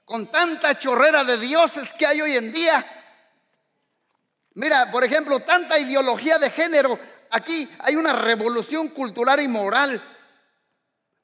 [0.05, 2.85] con tanta chorrera de dioses que hay hoy en día.
[4.55, 6.99] Mira, por ejemplo, tanta ideología de género.
[7.31, 10.01] Aquí hay una revolución cultural y moral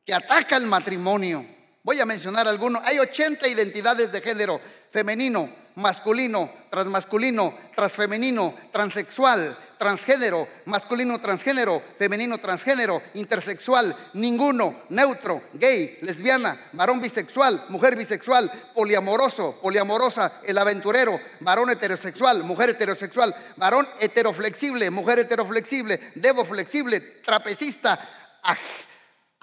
[0.05, 1.54] que ataca el matrimonio.
[1.85, 2.83] Voy a mencionar algunos.
[2.87, 4.59] Hay 80 identidades de género,
[4.91, 16.59] femenino, masculino, transmasculino, transfemenino, transexual, transgénero, masculino transgénero, femenino transgénero, intersexual, ninguno, neutro, gay, lesbiana,
[16.73, 25.19] varón bisexual, mujer bisexual, poliamoroso, poliamorosa, el aventurero, varón heterosexual, mujer heterosexual, varón heteroflexible, mujer
[25.19, 27.99] heteroflexible, devo flexible, trapecista,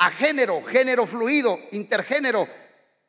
[0.01, 2.47] a género, género fluido, intergénero,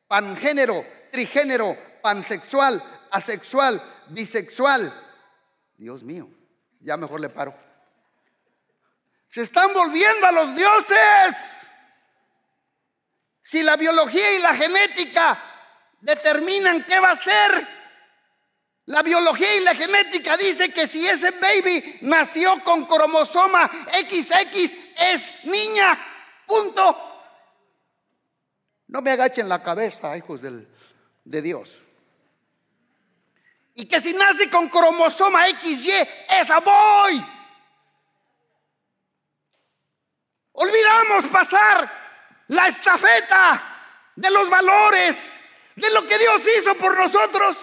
[0.07, 4.93] pangénero, trigénero, pansexual, asexual, bisexual.
[5.79, 6.29] Dios mío,
[6.81, 7.55] ya mejor le paro.
[9.31, 11.55] Se están volviendo a los dioses.
[13.41, 15.43] Si la biología y la genética
[15.99, 17.69] determinan qué va a ser,
[18.85, 25.45] la biología y la genética dice que si ese baby nació con cromosoma XX es
[25.45, 26.12] niña.
[26.53, 26.85] Punto.
[28.89, 31.79] No me agachen la cabeza, hijos de Dios.
[33.75, 35.93] Y que si nace con cromosoma XY,
[36.29, 37.25] esa voy.
[40.53, 41.91] Olvidamos pasar
[42.49, 45.35] la estafeta de los valores,
[45.75, 47.57] de lo que Dios hizo por nosotros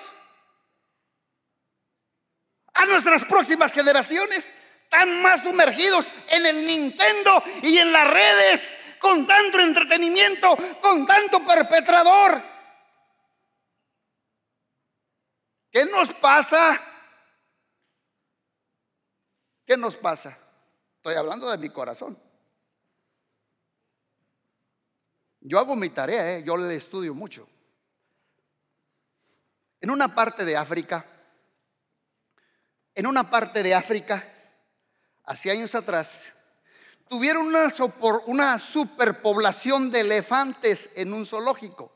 [2.73, 4.52] a nuestras próximas generaciones
[4.91, 11.45] están más sumergidos en el Nintendo y en las redes, con tanto entretenimiento, con tanto
[11.45, 12.41] perpetrador.
[15.71, 16.82] ¿Qué nos pasa?
[19.63, 20.36] ¿Qué nos pasa?
[20.95, 22.19] Estoy hablando de mi corazón.
[25.41, 26.43] Yo hago mi tarea, ¿eh?
[26.43, 27.47] yo le estudio mucho.
[29.82, 31.06] En una parte de África,
[32.95, 34.38] en una parte de África,
[35.29, 36.25] hace años atrás,
[37.07, 37.71] tuvieron una,
[38.25, 41.93] una superpoblación de elefantes en un zoológico.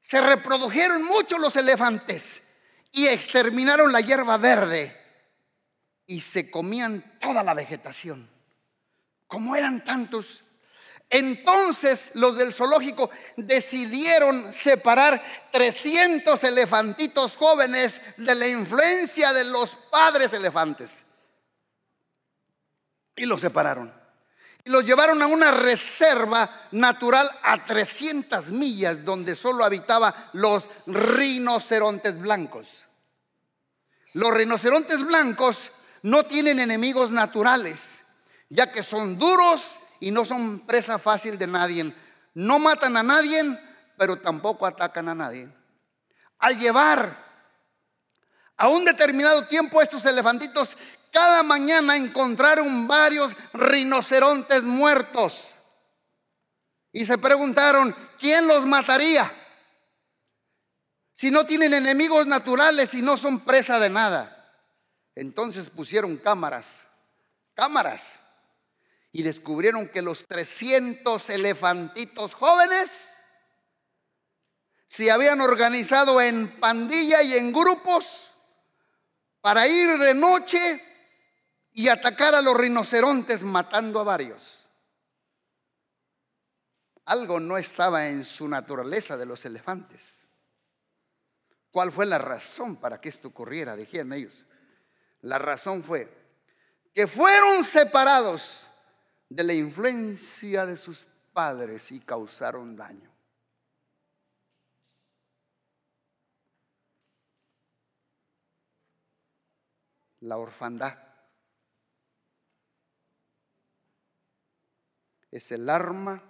[0.00, 2.48] Se reprodujeron mucho los elefantes
[2.90, 5.04] y exterminaron la hierba verde.
[6.08, 8.30] y se comían toda la vegetación.
[9.26, 10.44] Como eran tantos,
[11.10, 15.20] entonces los del zoológico decidieron separar
[15.52, 21.05] 300 elefantitos jóvenes de la influencia de los padres elefantes.
[23.16, 23.92] Y los separaron.
[24.64, 32.20] Y los llevaron a una reserva natural a 300 millas donde solo habitaban los rinocerontes
[32.20, 32.68] blancos.
[34.12, 35.70] Los rinocerontes blancos
[36.02, 38.00] no tienen enemigos naturales,
[38.48, 41.94] ya que son duros y no son presa fácil de nadie.
[42.34, 43.42] No matan a nadie,
[43.96, 45.48] pero tampoco atacan a nadie.
[46.38, 47.16] Al llevar
[48.56, 50.76] a un determinado tiempo estos elefantitos,
[51.16, 55.46] cada mañana encontraron varios rinocerontes muertos.
[56.92, 59.32] Y se preguntaron, ¿quién los mataría?
[61.14, 64.52] Si no tienen enemigos naturales y no son presa de nada.
[65.14, 66.86] Entonces pusieron cámaras,
[67.54, 68.20] cámaras
[69.10, 73.14] y descubrieron que los 300 elefantitos jóvenes
[74.86, 78.26] se habían organizado en pandilla y en grupos
[79.40, 80.82] para ir de noche
[81.76, 84.66] y atacar a los rinocerontes matando a varios.
[87.04, 90.26] Algo no estaba en su naturaleza de los elefantes.
[91.70, 93.76] ¿Cuál fue la razón para que esto ocurriera?
[93.76, 94.42] Dijeron ellos.
[95.20, 96.10] La razón fue
[96.94, 98.66] que fueron separados
[99.28, 103.14] de la influencia de sus padres y causaron daño.
[110.20, 111.05] La orfandad
[115.36, 116.22] es el arma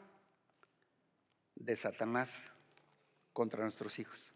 [1.54, 2.50] de Satanás
[3.32, 4.32] contra nuestros hijos.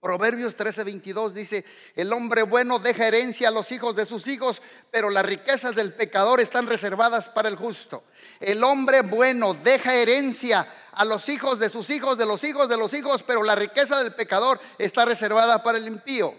[0.00, 5.10] Proverbios 13:22 dice, el hombre bueno deja herencia a los hijos de sus hijos, pero
[5.10, 8.04] las riquezas del pecador están reservadas para el justo.
[8.40, 12.76] El hombre bueno deja herencia a los hijos de sus hijos, de los hijos de
[12.76, 16.34] los hijos, pero la riqueza del pecador está reservada para el impío.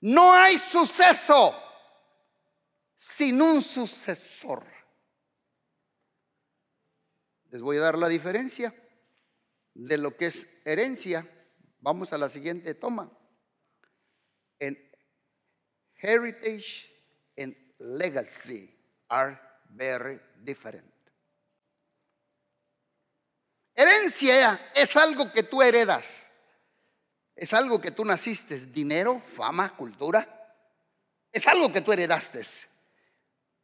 [0.00, 1.54] No hay suceso
[2.96, 4.69] sin un sucesor.
[7.50, 8.74] Les voy a dar la diferencia
[9.74, 11.28] de lo que es herencia
[11.80, 13.10] Vamos a la siguiente toma.
[14.58, 14.78] En
[15.96, 16.86] heritage
[17.38, 18.70] and legacy
[19.08, 19.38] are
[19.70, 20.84] very different.
[23.74, 26.26] Herencia es algo que tú heredas.
[27.34, 30.28] Es algo que tú naciste, dinero, fama, cultura.
[31.32, 32.42] Es algo que tú heredaste.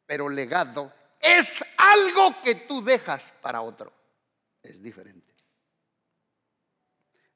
[0.07, 1.63] Pero legado es
[1.97, 3.93] algo que tú dejas para otro.
[4.63, 5.35] Es diferente.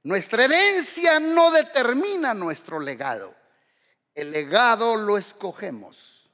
[0.02, 3.34] Nuestra herencia no determina nuestro legado.
[4.14, 6.28] El legado lo escogemos.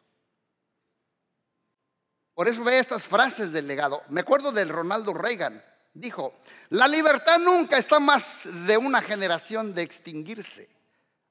[2.35, 4.03] Por eso ve estas frases del legado.
[4.09, 5.65] Me acuerdo del Ronaldo Reagan.
[5.95, 6.35] Dijo,
[6.69, 10.69] la libertad nunca está más de una generación de extinguirse.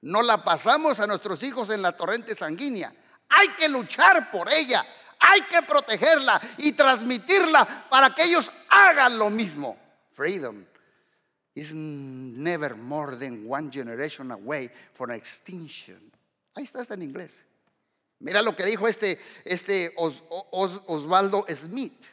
[0.02, 2.94] No la pasamos a nuestros hijos en la torrente sanguínea.
[3.30, 4.86] Hay que luchar por ella.
[5.28, 9.78] Hay que protegerla y transmitirla para que ellos hagan lo mismo.
[10.14, 10.64] Freedom
[11.56, 16.12] is never more than one generation away from extinction.
[16.54, 17.44] Ahí está, está en inglés.
[18.20, 22.06] Mira lo que dijo este, este Osvaldo Smith.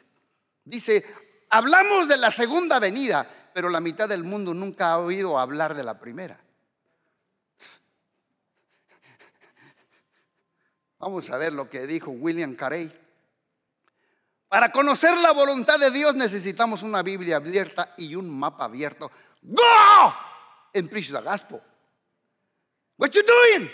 [0.65, 1.05] Dice,
[1.49, 5.83] hablamos de la segunda venida, pero la mitad del mundo nunca ha oído hablar de
[5.83, 6.39] la primera.
[10.99, 13.02] Vamos a ver lo que dijo William Carey.
[14.53, 19.09] Para conocer la voluntad de Dios necesitamos una Biblia abierta y un mapa abierto
[19.41, 19.63] Go
[20.75, 21.59] and preach the gospel.
[22.95, 23.71] What you doing?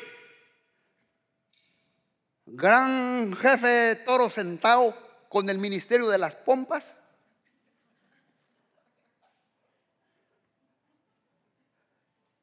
[2.46, 4.96] Gran jefe toro sentado
[5.28, 6.98] con el ministerio de las pompas.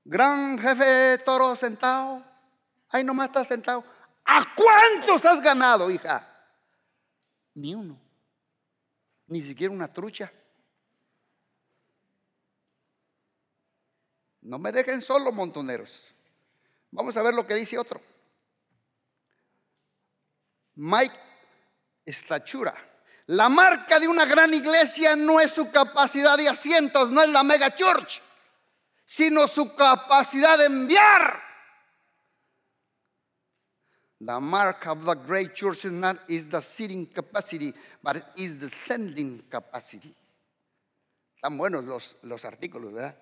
[0.05, 2.23] Gran jefe toro sentado.
[2.91, 3.83] Ahí nomás está sentado.
[4.27, 6.29] ¿A cuántos has ganado, hija?
[7.55, 8.06] Ni uno.
[9.29, 10.33] Ni siquiera una trucha.
[14.43, 16.05] No me dejen solo, montoneros.
[16.91, 18.01] Vamos a ver lo que dice otro.
[20.77, 21.17] Mike
[22.07, 22.75] Stachura.
[23.27, 27.43] La marca de una gran iglesia no es su capacidad de asientos, no es la
[27.43, 28.23] mega church,
[29.05, 31.46] sino su capacidad de enviar.
[34.21, 38.69] The mark of the great church is not is the seating capacity, but is the
[38.69, 40.15] sending capacity.
[41.37, 43.15] Están buenos los, los artículos, ¿verdad?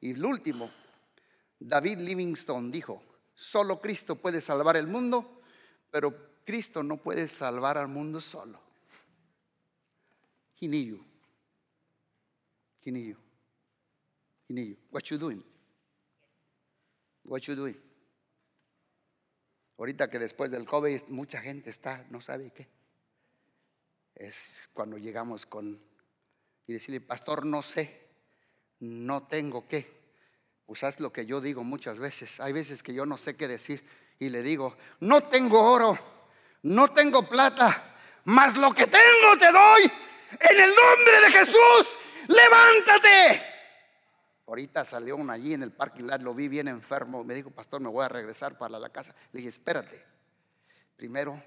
[0.00, 0.70] Y el último,
[1.60, 3.02] David Livingstone dijo,
[3.36, 5.42] Solo Cristo puede salvar el mundo,
[5.90, 6.12] pero
[6.44, 8.58] Cristo no puede salvar al mundo solo.
[10.60, 11.04] He need you.
[12.84, 13.16] He need you.
[14.48, 14.76] He need you.
[14.90, 15.42] What you doing?
[17.24, 17.76] What you doing?
[19.78, 22.68] Ahorita que después del COVID mucha gente está, no sabe qué.
[24.14, 25.80] Es cuando llegamos con
[26.66, 28.08] y decirle, pastor, no sé,
[28.80, 29.94] no tengo qué.
[30.64, 32.40] Pues haz lo que yo digo muchas veces.
[32.40, 33.84] Hay veces que yo no sé qué decir
[34.18, 35.98] y le digo, no tengo oro,
[36.62, 39.82] no tengo plata, mas lo que tengo te doy.
[40.40, 41.98] En el nombre de Jesús,
[42.28, 43.55] levántate.
[44.46, 47.24] Ahorita salió uno allí en el parking lot, lo vi bien enfermo.
[47.24, 49.12] Me dijo, pastor, me voy a regresar para la casa.
[49.32, 50.04] Le dije, espérate.
[50.96, 51.42] Primero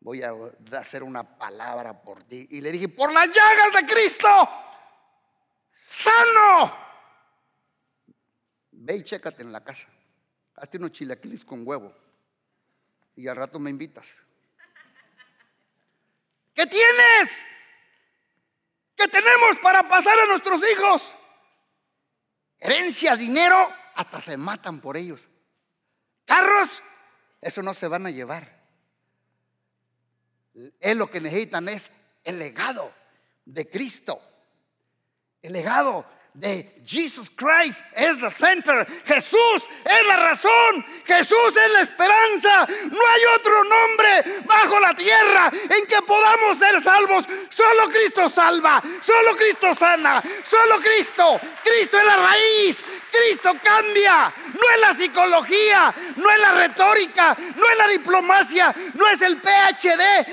[0.00, 0.34] voy a
[0.78, 2.46] hacer una palabra por ti.
[2.50, 4.28] Y le dije, por las llagas de Cristo,
[5.72, 6.76] sano.
[8.70, 9.88] Ve y chécate en la casa.
[10.56, 11.94] Hazte unos chilaquiles con huevo.
[13.16, 14.12] Y al rato me invitas.
[16.54, 17.44] ¿Qué tienes?
[18.94, 21.15] ¿Qué tenemos para pasar a nuestros hijos?
[22.58, 25.28] Herencia, dinero, hasta se matan por ellos.
[26.24, 26.82] Carros,
[27.40, 28.56] eso no se van a llevar.
[30.80, 31.90] Es lo que necesitan es
[32.24, 32.92] el legado
[33.44, 34.20] de Cristo.
[35.42, 38.86] El legado de Jesus Christ es the center.
[39.06, 40.84] Jesús es la razón.
[41.06, 42.66] Jesús es la esperanza.
[42.90, 47.24] No hay otro nombre bajo la tierra en que podamos ser salvos.
[47.48, 48.82] Solo Cristo salva.
[49.00, 50.22] Solo Cristo sana.
[50.44, 51.40] Solo Cristo.
[51.64, 52.84] Cristo es la raíz.
[53.10, 54.32] Cristo cambia.
[54.52, 55.94] No es la psicología.
[56.16, 57.36] No es la retórica.
[57.56, 58.74] No es la diplomacia.
[58.94, 60.26] No es el PhD.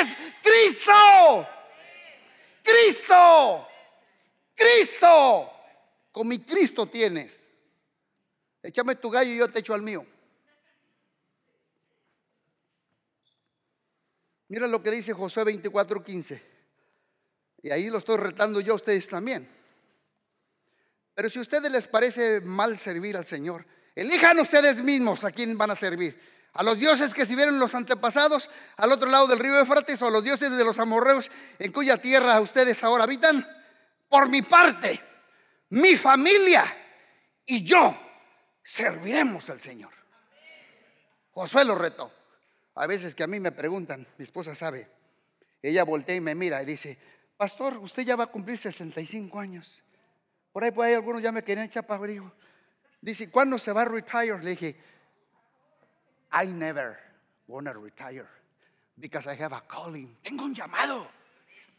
[0.00, 1.46] Es Cristo.
[2.64, 3.68] Cristo.
[4.54, 5.50] Cristo.
[6.10, 7.50] Con mi Cristo tienes.
[8.62, 10.06] Échame tu gallo y yo te echo al mío.
[14.48, 16.42] Mira lo que dice Josué 24:15.
[17.62, 19.48] Y ahí lo estoy retando yo a ustedes también.
[21.14, 25.56] Pero si a ustedes les parece mal servir al Señor, elijan ustedes mismos a quién
[25.56, 26.20] van a servir.
[26.54, 30.10] A los dioses que sirvieron los antepasados al otro lado del río Éufrates o a
[30.10, 33.46] los dioses de los amorreos en cuya tierra ustedes ahora habitan.
[34.12, 35.00] Por mi parte,
[35.70, 36.70] mi familia
[37.46, 37.98] y yo
[38.62, 39.90] serviremos al Señor.
[41.30, 42.12] Josué lo retó.
[42.74, 44.86] A veces que a mí me preguntan, mi esposa sabe,
[45.62, 46.98] ella voltea y me mira y dice,
[47.38, 49.82] pastor, usted ya va a cumplir 65 años.
[50.52, 52.30] Por ahí, por ahí algunos ya me querían echar para abrigo.
[53.00, 54.42] Dice, ¿cuándo se va a retire?
[54.42, 54.76] Le dije,
[56.34, 56.98] I never
[57.46, 58.28] wanna retire
[58.94, 60.18] because I have a calling.
[60.22, 61.10] Tengo un llamado.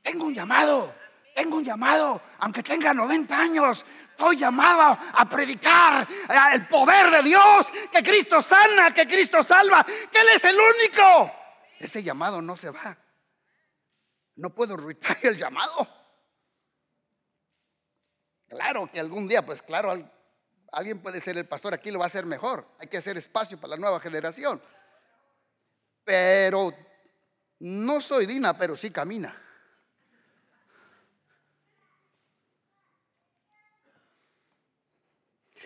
[0.02, 0.96] Tengo un llamado.
[1.34, 6.08] Tengo un llamado, aunque tenga 90 años, estoy llamado a predicar
[6.54, 11.32] el poder de Dios, que Cristo sana, que Cristo salva, que Él es el único.
[11.80, 12.98] Ese llamado no se va.
[14.36, 15.88] No puedo retirar el llamado.
[18.48, 19.92] Claro que algún día, pues claro,
[20.72, 22.68] alguien puede ser el pastor, aquí lo va a hacer mejor.
[22.80, 24.62] Hay que hacer espacio para la nueva generación.
[26.04, 26.72] Pero
[27.60, 29.43] no soy Dina, pero sí camina.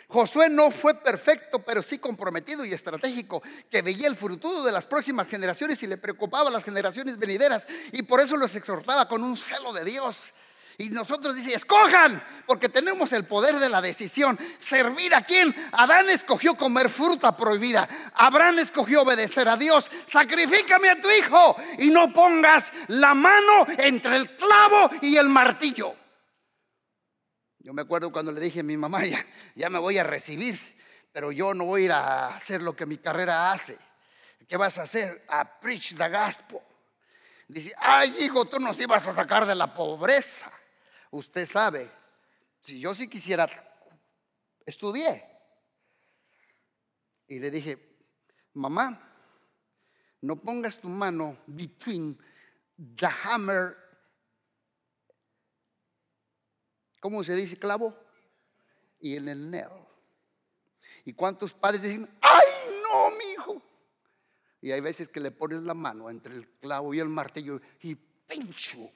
[0.10, 4.86] Josué no fue perfecto, pero sí comprometido y estratégico, que veía el futuro de las
[4.86, 9.22] próximas generaciones y le preocupaba a las generaciones venideras y por eso los exhortaba con
[9.22, 10.34] un celo de Dios.
[10.80, 14.38] Y nosotros dice, escojan, porque tenemos el poder de la decisión.
[14.60, 17.90] Servir a quien Adán escogió comer fruta prohibida.
[18.14, 19.90] Abraham escogió obedecer a Dios.
[20.06, 25.96] Sacrifícame a tu hijo y no pongas la mano entre el clavo y el martillo.
[27.68, 30.58] Yo me acuerdo cuando le dije a mi mamá, ya, ya me voy a recibir,
[31.12, 33.78] pero yo no voy a ir a hacer lo que mi carrera hace.
[34.48, 35.26] ¿Qué vas a hacer?
[35.28, 36.62] A preach the gospel.
[37.46, 40.50] Dice, ay hijo, tú nos ibas a sacar de la pobreza.
[41.12, 41.92] Usted sabe,
[42.62, 43.50] si yo sí quisiera,
[44.66, 45.26] estudié.
[47.28, 47.78] Y le dije,
[48.54, 48.98] mamá,
[50.22, 52.18] no pongas tu mano between
[52.96, 53.76] the hammer
[57.00, 57.96] ¿cómo se dice clavo?
[59.00, 59.88] Y en el nail.
[61.06, 62.48] ¿Y cuántos padres dicen, ay
[62.84, 63.62] no, mi hijo?
[64.62, 67.96] Y hay veces que le pones la mano entre el clavo y el martillo y
[67.96, 68.92] pincho.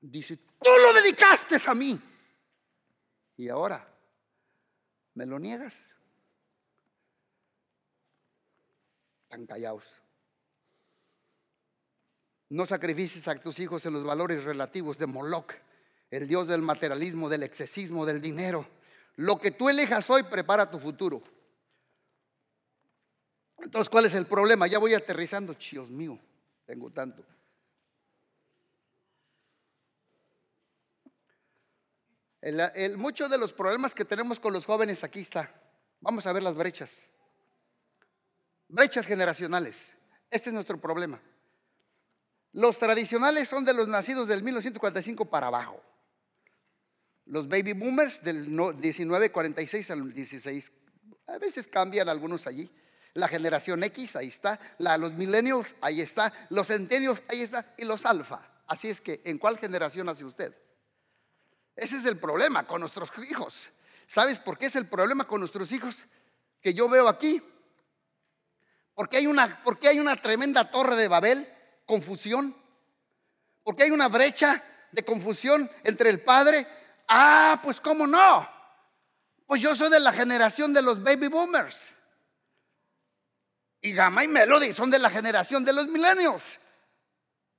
[0.00, 2.00] Dice, tú lo dedicaste a mí.
[3.36, 3.86] Y ahora,
[5.14, 5.80] ¿me lo niegas?
[9.28, 9.84] Tan callados.
[12.48, 15.52] No sacrifices a tus hijos en los valores relativos de Moloch
[16.16, 18.66] el Dios del materialismo, del excesismo, del dinero.
[19.16, 21.22] Lo que tú elijas hoy prepara tu futuro.
[23.58, 24.66] Entonces, ¿cuál es el problema?
[24.66, 26.18] Ya voy aterrizando, Dios mío,
[26.66, 27.24] tengo tanto.
[32.98, 35.50] muchos de los problemas que tenemos con los jóvenes aquí está.
[36.00, 37.02] Vamos a ver las brechas.
[38.68, 39.96] Brechas generacionales.
[40.30, 41.18] Este es nuestro problema.
[42.52, 45.82] Los tradicionales son de los nacidos del 1945 para abajo.
[47.26, 50.72] Los baby boomers del 1946 al 16.
[51.26, 52.70] A veces cambian algunos allí.
[53.14, 54.58] La generación X, ahí está.
[54.78, 56.32] La, los millennials, ahí está.
[56.50, 57.74] Los centennials, ahí está.
[57.78, 58.50] Y los alfa.
[58.66, 60.54] Así es que, ¿en cuál generación nace usted?
[61.76, 63.70] Ese es el problema con nuestros hijos.
[64.06, 66.04] ¿Sabes por qué es el problema con nuestros hijos
[66.60, 67.42] que yo veo aquí?
[68.94, 71.48] Porque hay una, porque hay una tremenda torre de Babel,
[71.86, 72.56] confusión.
[73.62, 74.62] Porque hay una brecha
[74.92, 76.66] de confusión entre el padre.
[77.08, 78.48] Ah, pues cómo no.
[79.46, 81.96] Pues yo soy de la generación de los baby boomers.
[83.80, 86.58] Y Gamma y Melody son de la generación de los milenios.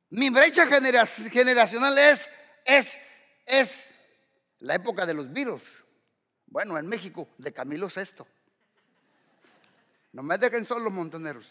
[0.10, 2.28] Mi brecha generacional es,
[2.66, 2.98] es,
[3.46, 3.94] es
[4.60, 5.86] la época de los virus.
[6.48, 8.26] Bueno, en México, de Camilo VI.
[10.14, 11.46] No me dejen solo montoneros.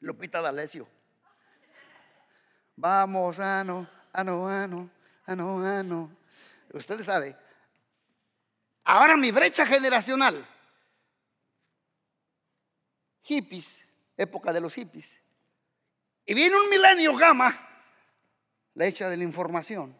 [0.00, 0.86] Lupita D'Alessio.
[2.76, 4.90] Vamos, ano, ano, ano,
[5.26, 6.23] ano, ano.
[6.74, 7.36] Ustedes saben.
[8.82, 10.44] Ahora mi brecha generacional.
[13.22, 13.82] Hippies,
[14.16, 15.18] época de los hippies.
[16.26, 17.54] Y viene un milenio gamma,
[18.74, 19.96] la hecha de la información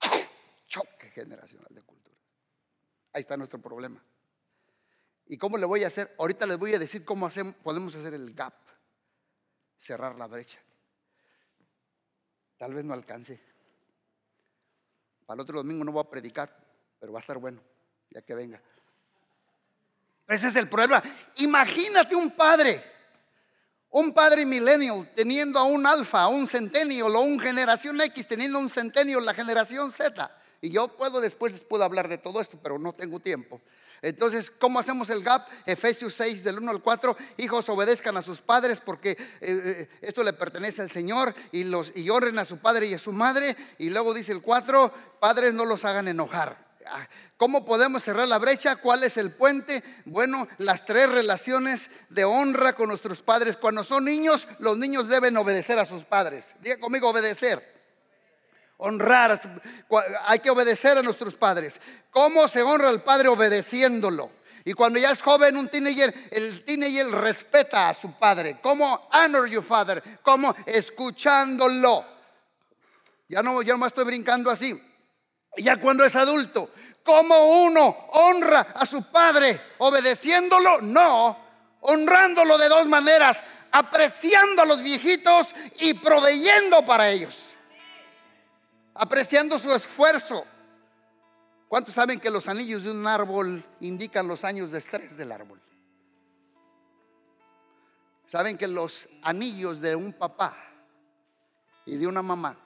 [1.14, 2.16] generacional de cultura.
[3.12, 4.02] Ahí está nuestro problema.
[5.26, 6.14] ¿Y cómo le voy a hacer?
[6.18, 8.54] Ahorita les voy a decir cómo hacemos, podemos hacer el gap,
[9.76, 10.58] cerrar la brecha.
[12.58, 13.49] Tal vez no alcance.
[15.30, 16.52] Para el otro domingo no voy a predicar,
[16.98, 17.60] pero va a estar bueno,
[18.10, 18.60] ya que venga.
[20.26, 21.00] Ese es el problema.
[21.36, 22.82] Imagínate un padre,
[23.90, 28.68] un padre millennial teniendo a un alfa, un centennial o un generación X teniendo un
[28.68, 30.36] centennial, la generación Z.
[30.62, 33.60] Y yo puedo después les puedo hablar de todo esto, pero no tengo tiempo.
[34.02, 35.46] Entonces, ¿cómo hacemos el gap?
[35.66, 40.22] Efesios 6 del 1 al 4, hijos obedezcan a sus padres porque eh, eh, esto
[40.22, 43.56] le pertenece al Señor y, los, y honren a su padre y a su madre.
[43.78, 46.70] Y luego dice el 4, padres no los hagan enojar.
[46.86, 48.76] Ah, ¿Cómo podemos cerrar la brecha?
[48.76, 49.84] ¿Cuál es el puente?
[50.06, 53.56] Bueno, las tres relaciones de honra con nuestros padres.
[53.56, 56.56] Cuando son niños, los niños deben obedecer a sus padres.
[56.60, 57.79] Diga conmigo, obedecer
[58.80, 59.40] honrar,
[60.26, 61.80] hay que obedecer a nuestros padres.
[62.10, 64.30] ¿Cómo se honra al padre obedeciéndolo?
[64.64, 68.58] Y cuando ya es joven, un teenager, el teenager respeta a su padre.
[68.62, 70.02] ¿Cómo honor your father?
[70.22, 72.04] ¿Cómo escuchándolo?
[73.28, 74.78] Ya no, yo no me estoy brincando así.
[75.56, 76.70] Ya cuando es adulto,
[77.02, 79.60] ¿cómo uno honra a su padre?
[79.78, 80.80] ¿Obedeciéndolo?
[80.82, 81.38] No,
[81.80, 87.49] honrándolo de dos maneras, apreciando a los viejitos y proveyendo para ellos
[88.94, 90.44] apreciando su esfuerzo.
[91.68, 95.60] ¿Cuántos saben que los anillos de un árbol indican los años de estrés del árbol?
[98.26, 100.56] Saben que los anillos de un papá
[101.86, 102.56] y de una mamá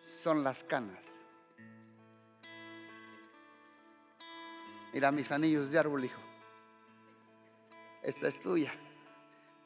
[0.00, 0.98] son las canas.
[4.92, 6.20] Mira mis anillos de árbol, hijo.
[8.02, 8.72] Esta es tuya.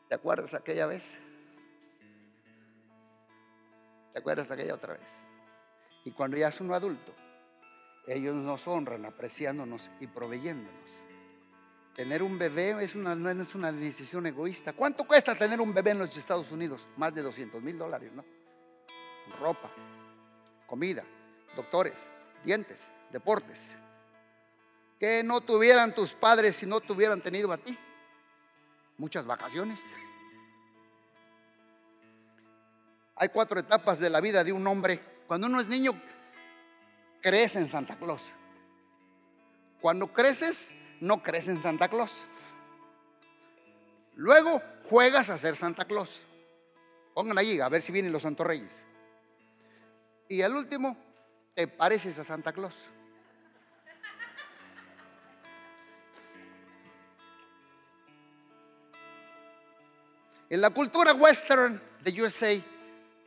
[0.08, 1.18] ¿Te acuerdas aquella vez?
[4.12, 5.08] ¿Te acuerdas aquella otra vez?
[6.04, 7.14] Y cuando ya es uno adulto,
[8.06, 10.90] ellos nos honran apreciándonos y proveyéndonos.
[11.94, 14.72] Tener un bebé es una, no es una decisión egoísta.
[14.72, 16.88] ¿Cuánto cuesta tener un bebé en los Estados Unidos?
[16.96, 18.24] Más de 200 mil dólares, ¿no?
[19.38, 19.70] Ropa,
[20.66, 21.04] comida,
[21.54, 22.10] doctores,
[22.44, 23.76] dientes, deportes.
[24.98, 27.78] Que no tuvieran tus padres si no te hubieran tenido a ti.
[28.96, 29.84] Muchas vacaciones.
[33.16, 35.00] Hay cuatro etapas de la vida de un hombre.
[35.26, 36.00] Cuando uno es niño,
[37.20, 38.22] crees en Santa Claus.
[39.80, 42.24] Cuando creces, no crees en Santa Claus.
[44.14, 46.20] Luego juegas a ser Santa Claus.
[47.14, 48.72] Pongan allí a ver si vienen los Santos Reyes.
[50.28, 50.96] Y al último,
[51.54, 52.74] te pareces a Santa Claus.
[60.48, 62.62] En la cultura western de USA,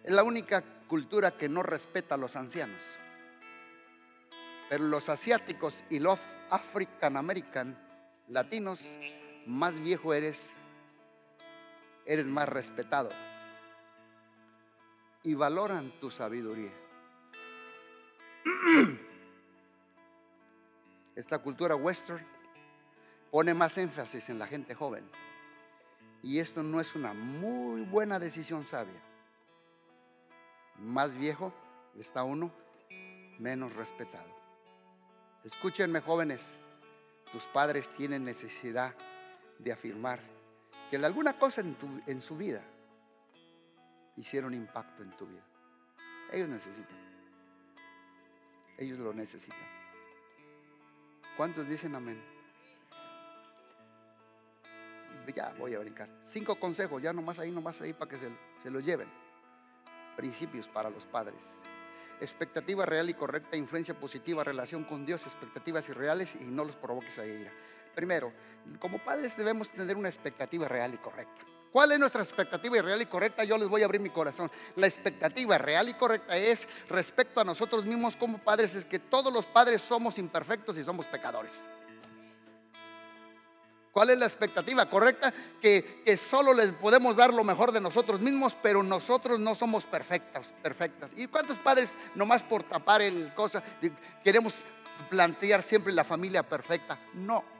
[0.05, 2.79] es la única cultura que no respeta a los ancianos.
[4.69, 6.19] Pero los asiáticos y los
[6.51, 7.75] African American,
[8.27, 8.99] latinos,
[9.47, 10.55] más viejo eres,
[12.05, 13.09] eres más respetado.
[15.23, 16.71] Y valoran tu sabiduría.
[21.15, 22.23] Esta cultura western
[23.31, 25.09] pone más énfasis en la gente joven.
[26.21, 29.14] Y esto no es una muy buena decisión sabia.
[30.79, 31.53] Más viejo
[31.97, 32.51] está uno,
[33.39, 34.33] menos respetado.
[35.43, 36.53] Escúchenme jóvenes,
[37.31, 38.95] tus padres tienen necesidad
[39.59, 40.19] de afirmar
[40.89, 42.61] que alguna cosa en, en su vida
[44.17, 45.43] hicieron impacto en tu vida.
[46.31, 46.97] Ellos necesitan.
[48.77, 49.57] Ellos lo necesitan.
[51.37, 52.21] ¿Cuántos dicen amén?
[55.35, 56.09] Ya voy a brincar.
[56.21, 58.29] Cinco consejos, ya nomás ahí, nomás ahí para que se,
[58.61, 59.09] se lo lleven.
[60.15, 61.43] Principios para los padres.
[62.21, 67.19] Expectativa real y correcta, influencia positiva, relación con Dios, expectativas irreales y no los provoques
[67.19, 67.51] a ira.
[67.93, 68.31] Primero,
[68.79, 71.45] como padres debemos tener una expectativa real y correcta.
[71.75, 73.43] ¿Cuál es nuestra expectativa real y correcta?
[73.43, 74.49] Yo les voy a abrir mi corazón.
[74.77, 79.33] La expectativa real y correcta es respecto a nosotros mismos como padres, es que todos
[79.33, 81.65] los padres somos imperfectos y somos pecadores.
[83.95, 85.33] ¿Cuál es la expectativa correcta?
[85.61, 89.85] Que, que, solo les podemos dar lo mejor de nosotros mismos, pero nosotros no somos
[89.85, 91.13] perfectas, perfectas.
[91.15, 93.63] ¿Y cuántos padres, nomás por tapar el cosa,
[94.21, 94.65] queremos
[95.09, 96.99] plantear siempre la familia perfecta?
[97.13, 97.54] No.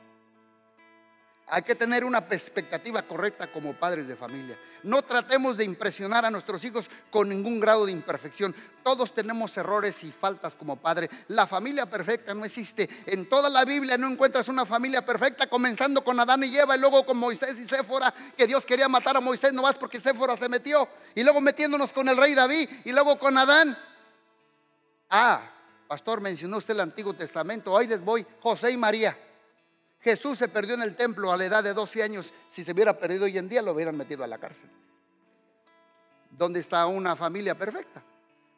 [1.48, 4.58] Hay que tener una expectativa correcta como padres de familia.
[4.82, 8.56] No tratemos de impresionar a nuestros hijos con ningún grado de imperfección.
[8.84, 11.08] Todos tenemos errores y faltas como padre.
[11.28, 12.90] La familia perfecta no existe.
[13.06, 16.80] En toda la Biblia no encuentras una familia perfecta, comenzando con Adán y Eva y
[16.80, 20.50] luego con Moisés y Séfora, que Dios quería matar a Moisés nomás porque Séfora se
[20.50, 20.90] metió.
[21.14, 23.78] Y luego metiéndonos con el rey David y luego con Adán.
[25.12, 25.42] Ah,
[25.88, 27.72] pastor, mencionó usted el Antiguo Testamento.
[27.72, 29.16] Hoy les voy, José y María.
[30.06, 32.32] Jesús se perdió en el templo a la edad de 12 años.
[32.48, 34.70] Si se hubiera perdido hoy en día, lo hubieran metido a la cárcel.
[36.30, 38.04] ¿Dónde está una familia perfecta?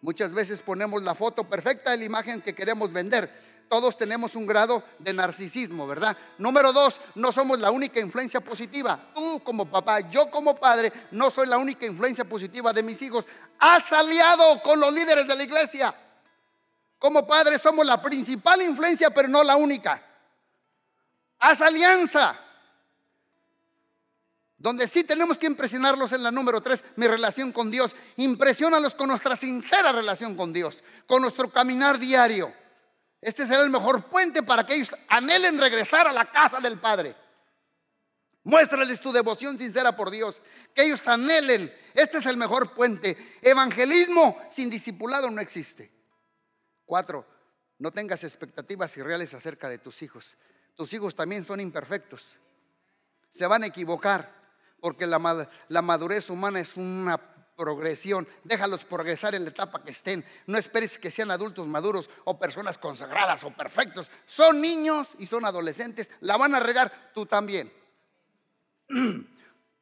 [0.02, 3.64] Muchas veces ponemos la foto perfecta de la imagen que queremos vender.
[3.70, 6.18] Todos tenemos un grado de narcisismo, ¿verdad?
[6.38, 9.00] Número dos, no somos la única influencia positiva.
[9.16, 13.26] Tú como papá, yo como padre, no soy la única influencia positiva de mis hijos.
[13.58, 15.96] Has aliado con los líderes de la iglesia.
[17.00, 20.07] Como padre somos la principal influencia, pero no la única.
[21.40, 22.40] Haz alianza.
[24.58, 27.96] Donde sí tenemos que impresionarlos en la número tres, mi relación con Dios.
[28.16, 32.54] Impresionalos con nuestra sincera relación con Dios, con nuestro caminar diario.
[33.22, 37.16] Este será el mejor puente para que ellos anhelen regresar a la casa del Padre.
[38.44, 40.42] Muéstrales tu devoción sincera por Dios,
[40.74, 41.72] que ellos anhelen.
[41.94, 43.38] Este es el mejor puente.
[43.42, 45.92] Evangelismo sin discipulado no existe.
[46.86, 47.28] Cuatro,
[47.80, 50.38] no tengas expectativas irreales acerca de tus hijos.
[50.78, 52.38] Tus hijos también son imperfectos.
[53.32, 54.32] Se van a equivocar
[54.80, 55.18] porque la,
[55.82, 58.28] madurez humana es una progresión.
[58.44, 60.24] Déjalos progresar en la etapa que estén.
[60.46, 64.08] No esperes que sean adultos maduros o personas consagradas o perfectos.
[64.28, 66.12] Son niños y son adolescentes.
[66.22, 67.74] La van a regar tú también.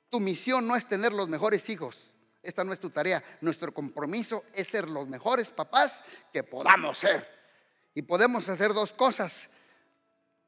[0.08, 2.14] Tu misión no es tener los mejores hijos.
[2.42, 3.22] Esta no es tu tarea.
[3.42, 7.28] Nuestro compromiso es ser los mejores papás que podamos ser.
[7.94, 9.50] Y podemos hacer dos cosas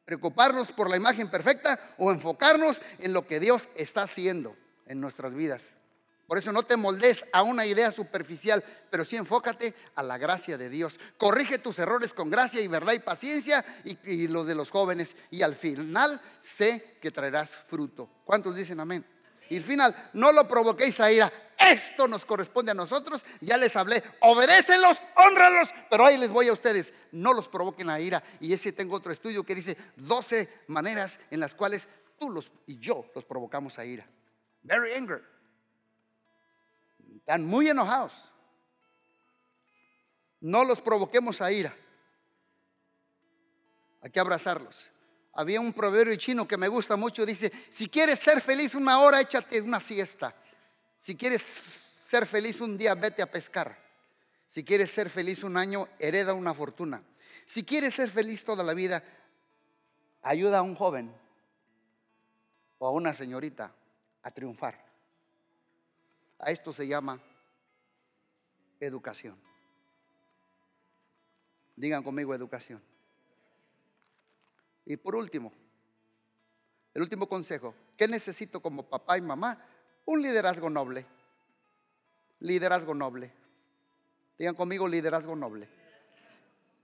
[0.08, 4.56] preocuparnos por la imagen perfecta o enfocarnos en lo que Dios está haciendo
[4.86, 5.66] en nuestras vidas.
[6.28, 10.58] Por eso no te moldes a una idea superficial, pero sí enfócate a la gracia
[10.58, 10.98] de Dios.
[11.18, 15.18] Corrige tus errores con gracia y verdad y paciencia y, los de los jóvenes.
[15.30, 18.10] Y al final sé que traerás fruto.
[18.24, 19.06] ¿Cuántos dicen amén?
[19.50, 21.32] Y al final, no lo provoquéis a ira.
[21.58, 23.26] Esto nos corresponde a nosotros.
[23.42, 26.94] Ya les hablé, obedécenlos, honralos, pero ahí les voy a ustedes.
[27.12, 28.24] No los provoquen a ira.
[28.40, 31.88] Y ese tengo otro estudio que dice 12 maneras en las cuales
[32.20, 34.08] tú los y yo los provocamos a ira.
[34.62, 35.22] Very angry.
[37.16, 38.14] Están muy enojados.
[40.40, 41.76] No los provoquemos a ira.
[44.02, 44.90] Hay que abrazarlos.
[45.38, 49.22] Había un proverbio chino que me gusta mucho, dice, si quieres ser feliz una hora,
[49.22, 50.34] échate una siesta.
[50.98, 51.62] Si quieres
[52.04, 53.78] ser feliz un día, vete a pescar.
[54.48, 57.04] Si quieres ser feliz un año, hereda una fortuna.
[57.46, 59.04] Si quieres ser feliz toda la vida,
[60.24, 61.14] ayuda a un joven
[62.80, 63.72] o a una señorita
[64.24, 64.84] a triunfar.
[66.40, 67.22] A esto se llama
[68.80, 69.38] educación.
[71.76, 72.82] Digan conmigo educación.
[74.90, 75.52] Y por último,
[76.94, 79.62] el último consejo, ¿qué necesito como papá y mamá?
[80.06, 81.06] Un liderazgo noble.
[82.40, 83.34] Liderazgo noble.
[84.38, 85.68] Digan conmigo liderazgo noble.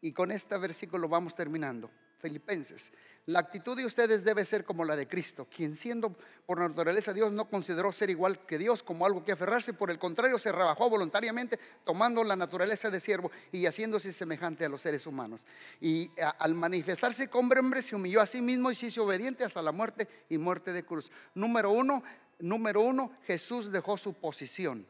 [0.01, 1.89] Y con este versículo vamos terminando.
[2.20, 2.91] Filipenses.
[3.28, 6.14] La actitud de ustedes debe ser como la de Cristo, quien siendo
[6.46, 9.98] por naturaleza Dios no consideró ser igual que Dios como algo que aferrarse, por el
[9.98, 15.08] contrario se rebajó voluntariamente tomando la naturaleza de siervo y haciéndose semejante a los seres
[15.08, 15.46] humanos.
[15.80, 19.62] Y al manifestarse como hombre se humilló a sí mismo y se hizo obediente hasta
[19.62, 21.10] la muerte y muerte de cruz.
[21.34, 22.04] Número uno,
[22.40, 24.86] número uno, Jesús dejó su posición.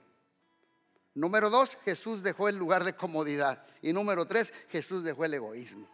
[1.13, 3.63] Número dos, Jesús dejó el lugar de comodidad.
[3.83, 5.87] Y número tres, Jesús dejó el egoísmo.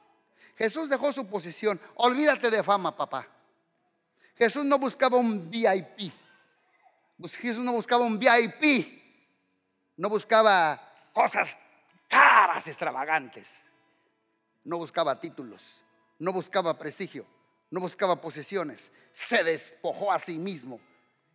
[0.60, 1.80] Jesús dejó su posición.
[1.96, 3.26] Olvídate de fama, papá.
[4.36, 6.12] Jesús no buscaba un VIP.
[7.40, 9.00] Jesús no buscaba un VIP.
[9.96, 10.82] No buscaba
[11.14, 11.58] cosas
[12.10, 13.70] caras, extravagantes.
[14.66, 15.64] No buscaba títulos.
[16.20, 17.26] No buscaba prestigio.
[17.72, 18.92] No buscaba posesiones.
[19.14, 20.82] Se despojó a sí mismo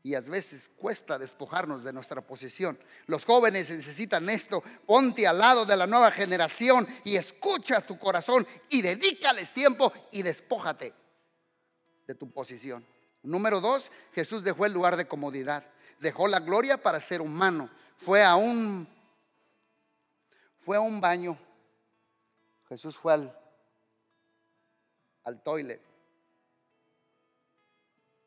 [0.05, 2.79] y a veces cuesta despojarnos de nuestra posición.
[3.07, 4.63] Los jóvenes necesitan esto.
[4.87, 10.23] Ponte al lado de la nueva generación y escucha tu corazón y dedícales tiempo y
[10.23, 10.93] despójate
[12.07, 12.87] de tu posición.
[13.23, 15.67] Número dos, Jesús dejó el lugar de comodidad.
[16.01, 17.71] Dejó la gloria para ser humano.
[17.97, 18.87] Fue a un,
[20.61, 21.39] fue a un baño.
[22.69, 23.39] Jesús fue al,
[25.25, 25.81] al toilet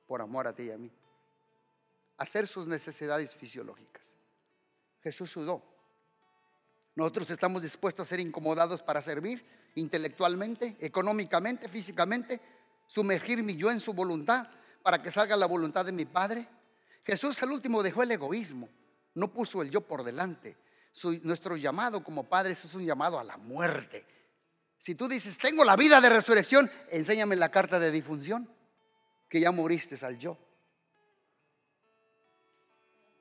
[0.08, 0.92] por amor a ti y a mí
[2.18, 4.14] hacer sus necesidades fisiológicas.
[5.02, 5.64] Jesús sudó.
[6.96, 9.46] Nosotros estamos dispuestos a ser incomodados para servir
[9.76, 12.42] intelectualmente, económicamente, físicamente,
[12.88, 14.48] sumergir mi yo en su voluntad
[14.82, 16.48] para que salga la voluntad de mi Padre.
[17.04, 18.68] Jesús al último dejó el egoísmo,
[19.14, 20.58] no puso el yo por delante.
[21.22, 24.06] nuestro llamado como padres es un llamado a la muerte.
[24.78, 28.50] Si tú dices, tengo la vida de resurrección, enséñame la carta de difunción,
[29.30, 30.38] que ya moriste al yo.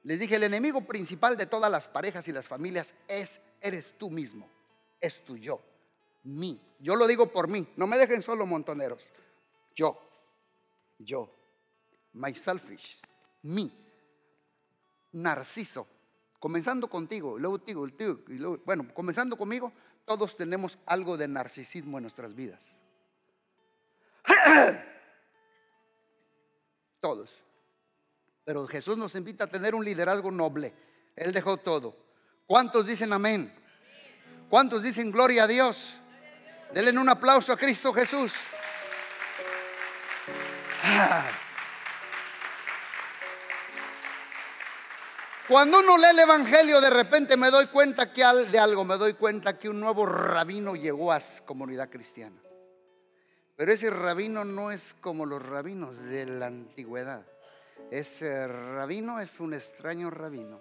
[0.06, 4.08] Les dije, el enemigo principal de todas las parejas y las familias es, eres tú
[4.08, 4.48] mismo,
[5.00, 5.60] es tu yo,
[6.22, 6.62] mí.
[6.78, 9.02] Yo lo digo por mí, no me dejen solo montoneros.
[9.74, 9.98] Yo,
[11.00, 11.28] yo,
[12.12, 13.00] my selfish,
[13.42, 13.68] mí,
[15.10, 15.88] narciso.
[16.38, 17.88] Comenzando contigo, luego digo,
[18.64, 19.72] bueno, comenzando conmigo,
[20.04, 22.76] todos tenemos algo de narcisismo en nuestras vidas.
[27.00, 27.28] Todos.
[28.46, 30.72] Pero Jesús nos invita a tener un liderazgo noble.
[31.16, 31.96] Él dejó todo.
[32.46, 33.52] ¿Cuántos dicen amén?
[34.48, 35.94] ¿Cuántos dicen gloria a Dios?
[36.72, 38.32] Denle un aplauso a Cristo Jesús.
[45.48, 49.14] Cuando uno lee el Evangelio, de repente me doy cuenta que de algo, me doy
[49.14, 52.36] cuenta que un nuevo rabino llegó a comunidad cristiana.
[53.56, 57.26] Pero ese rabino no es como los rabinos de la antigüedad.
[57.90, 60.60] Ese rabino es un extraño rabino.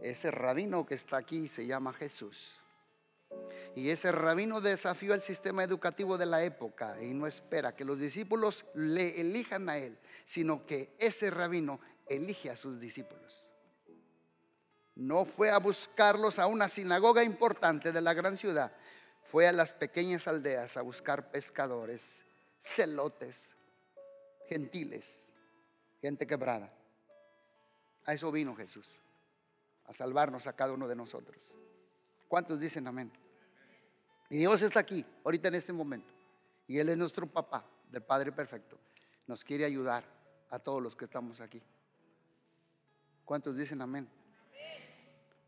[0.00, 2.60] Ese rabino que está aquí se llama Jesús.
[3.74, 7.98] Y ese rabino desafió el sistema educativo de la época y no espera que los
[7.98, 13.50] discípulos le elijan a él, sino que ese rabino elige a sus discípulos.
[14.94, 18.72] No fue a buscarlos a una sinagoga importante de la gran ciudad,
[19.24, 22.24] fue a las pequeñas aldeas a buscar pescadores,
[22.60, 23.44] celotes,
[24.48, 25.27] gentiles
[26.00, 26.72] gente quebrada.
[28.04, 28.88] A eso vino Jesús,
[29.84, 31.50] a salvarnos a cada uno de nosotros.
[32.26, 33.12] ¿Cuántos dicen amén?
[34.30, 36.12] Y Dios está aquí, ahorita en este momento.
[36.66, 38.78] Y Él es nuestro papá, del Padre Perfecto.
[39.26, 40.04] Nos quiere ayudar
[40.50, 41.62] a todos los que estamos aquí.
[43.24, 44.08] ¿Cuántos dicen amén?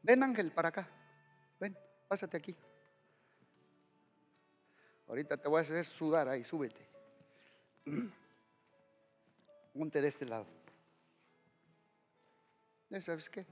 [0.03, 0.89] Ven Ángel para acá.
[1.59, 1.77] Ven,
[2.09, 2.57] pásate aquí.
[5.07, 6.89] Ahorita te voy a hacer sudar ahí, súbete.
[9.73, 10.47] Ponte de este lado.
[13.03, 13.47] ¿Sabes qué?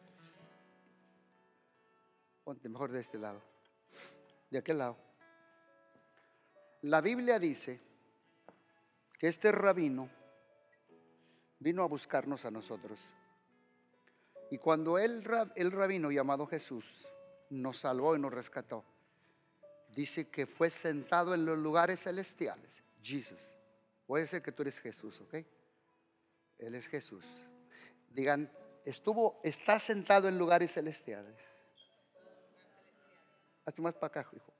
[2.42, 3.40] Ponte mejor de este lado.
[4.50, 4.96] De aquel lado.
[6.82, 7.80] La Biblia dice
[9.18, 10.08] que este rabino
[11.60, 12.98] vino a buscarnos a nosotros.
[14.50, 15.22] Y cuando el,
[15.54, 16.84] el rabino llamado Jesús
[17.50, 18.84] nos salvó y nos rescató,
[19.94, 22.82] dice que fue sentado en los lugares celestiales.
[23.02, 23.40] Jesus.
[24.06, 25.44] Puede ser que tú eres Jesús, ¿ok?
[26.58, 27.24] Él es Jesús.
[28.10, 28.50] Digan,
[28.84, 31.36] estuvo, está sentado en lugares celestiales.
[33.64, 34.52] Hazte más para acá, hijo.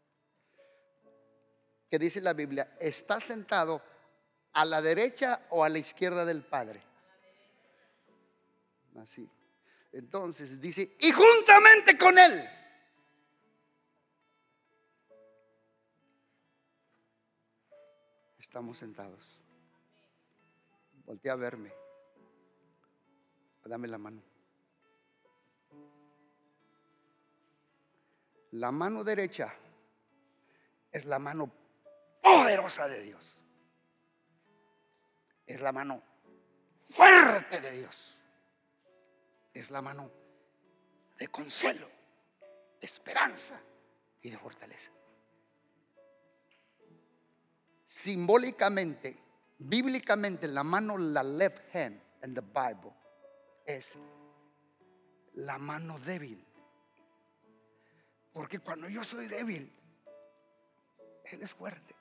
[1.90, 3.82] Que dice la Biblia, está sentado
[4.52, 6.82] a la derecha o a la izquierda del Padre.
[9.00, 9.28] Así.
[9.92, 12.48] Entonces dice, y juntamente con Él.
[18.38, 19.40] Estamos sentados.
[21.06, 21.87] Voltea a verme
[23.68, 24.22] dame la mano.
[28.52, 29.54] La mano derecha
[30.90, 31.50] es la mano
[32.22, 33.38] poderosa de Dios.
[35.48, 36.02] es la mano
[36.94, 38.16] fuerte de Dios.
[39.54, 40.10] Es la mano
[41.18, 41.88] de consuelo,
[42.78, 43.58] de esperanza
[44.20, 44.90] y de fortaleza.
[47.84, 49.18] Simbólicamente,
[49.58, 52.92] bíblicamente, la mano, la left hand en the Bible
[53.68, 53.96] es
[55.34, 56.44] la mano débil.
[58.32, 59.70] Porque cuando yo soy débil,
[61.24, 61.94] Él es fuerte.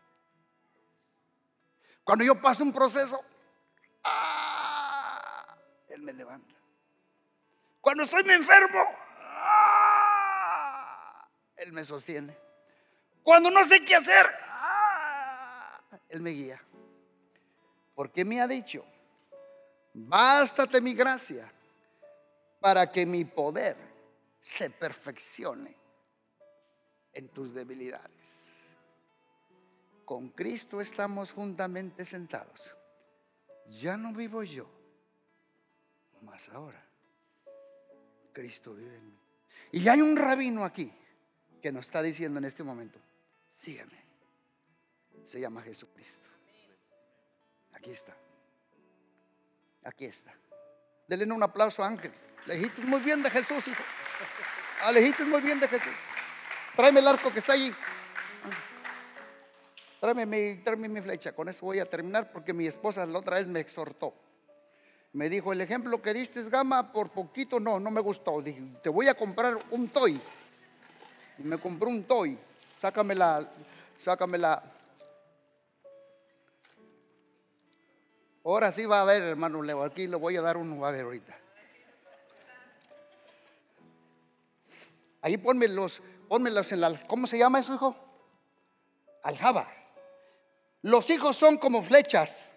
[2.03, 3.20] Cuando yo paso un proceso,
[4.05, 5.57] ¡ah!
[5.89, 6.55] Él me levanta.
[7.82, 8.82] Cuando estoy me enfermo,
[9.20, 11.28] ¡ah!
[11.57, 12.38] Él me sostiene.
[13.24, 15.82] Cuando no sé qué hacer, ¡ah!
[16.07, 16.63] Él me guía.
[17.93, 18.86] Porque me ha dicho,
[19.93, 21.51] bástate mi gracia
[22.68, 23.78] para que mi poder
[24.41, 25.74] se perfeccione
[27.13, 28.43] en tus debilidades.
[30.03, 32.76] Con Cristo estamos juntamente sentados.
[33.70, 34.70] Ya no vivo yo,
[36.24, 36.84] más ahora.
[38.34, 39.18] Cristo vive en mí.
[39.72, 40.91] Y hay un rabino aquí
[41.61, 42.99] que nos está diciendo en este momento,
[43.49, 44.03] sígueme.
[45.24, 46.28] Se llama Jesucristo.
[47.72, 48.13] Aquí está.
[49.86, 50.36] Aquí está.
[51.07, 52.26] Denle un aplauso a Ángel.
[52.45, 53.83] Le muy bien de Jesús, hijo.
[54.81, 54.91] Ah,
[55.25, 55.93] muy bien de Jesús.
[56.75, 57.73] Tráeme el arco que está allí.
[59.99, 61.33] Tráeme mi, tráeme mi flecha.
[61.33, 64.13] Con eso voy a terminar porque mi esposa la otra vez me exhortó.
[65.13, 68.41] Me dijo, el ejemplo que diste es gama, por poquito no, no me gustó.
[68.41, 70.21] Dije, te voy a comprar un toy.
[71.39, 72.38] Y me compró un toy.
[72.79, 73.49] Sácame la,
[73.97, 74.63] sácame la.
[78.45, 79.83] Ahora sí va a ver, hermano Leo.
[79.83, 81.35] Aquí le voy a dar uno, va a ver ahorita.
[85.22, 87.95] Ahí ponme los, pónmelos en la, ¿cómo se llama eso, hijo?
[89.24, 89.68] Aljaba.
[90.82, 92.55] Los hijos son como flechas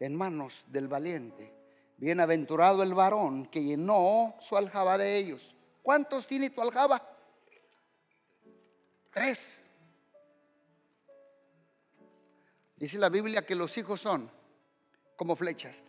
[0.00, 1.52] en manos del valiente.
[1.96, 5.54] Bienaventurado el varón que llenó su aljaba de ellos.
[5.82, 7.02] ¿Cuántos tiene tu aljaba?
[9.12, 9.64] Tres.
[12.76, 14.30] Dice la Biblia que los hijos son
[15.16, 15.82] como flechas.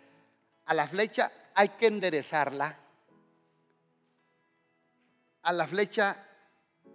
[0.66, 2.78] A la flecha hay que enderezarla.
[5.50, 6.16] A la flecha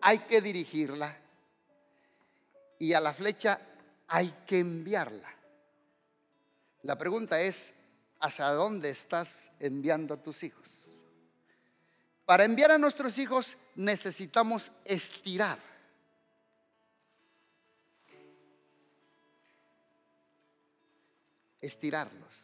[0.01, 1.19] hay que dirigirla.
[2.79, 3.59] Y a la flecha
[4.07, 5.29] hay que enviarla.
[6.83, 7.75] La pregunta es,
[8.21, 10.97] ¿hacia dónde estás enviando a tus hijos?
[12.25, 15.59] Para enviar a nuestros hijos necesitamos estirar.
[21.61, 22.35] Estirarlos.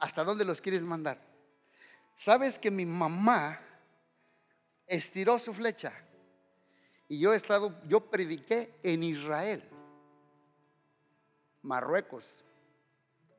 [0.00, 1.20] ¿Hasta dónde los quieres mandar?
[2.16, 3.60] ¿Sabes que mi mamá
[4.86, 5.92] estiró su flecha?
[7.08, 9.68] Y yo he estado, yo prediqué en Israel.
[11.62, 12.24] Marruecos,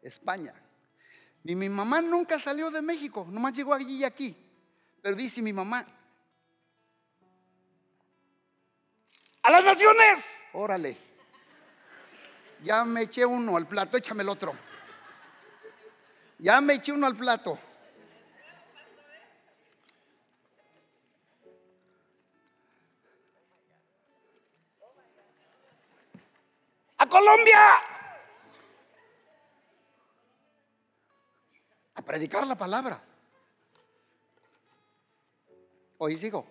[0.01, 0.53] España.
[1.43, 4.35] Y mi mamá nunca salió de México, nomás llegó allí y aquí.
[5.01, 5.85] Pero dice mi mamá,
[9.41, 10.97] a las naciones, órale.
[12.63, 14.53] Ya me eché uno al plato, échame el otro.
[16.39, 17.59] Ya me eché uno al plato.
[27.13, 27.79] A Colombia.
[32.03, 33.01] predicar la palabra.
[35.99, 36.45] Oye, hijo,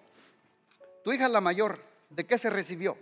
[1.02, 2.96] tu hija la mayor, ¿de qué se recibió?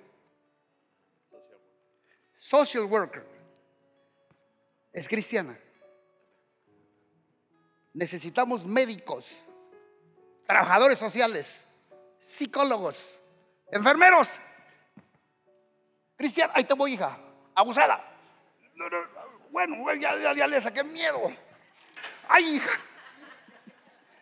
[2.39, 3.25] Social worker.
[4.93, 5.59] Es cristiana.
[7.93, 9.37] Necesitamos médicos,
[10.47, 11.67] trabajadores sociales,
[12.19, 13.21] psicólogos,
[13.71, 14.29] enfermeros.
[16.17, 18.05] Cristiana, ahí te voy, hija, abusada.
[19.51, 21.33] Bueno, ya, ya, ya le saqué miedo.
[22.29, 22.71] ¡Ay, hija!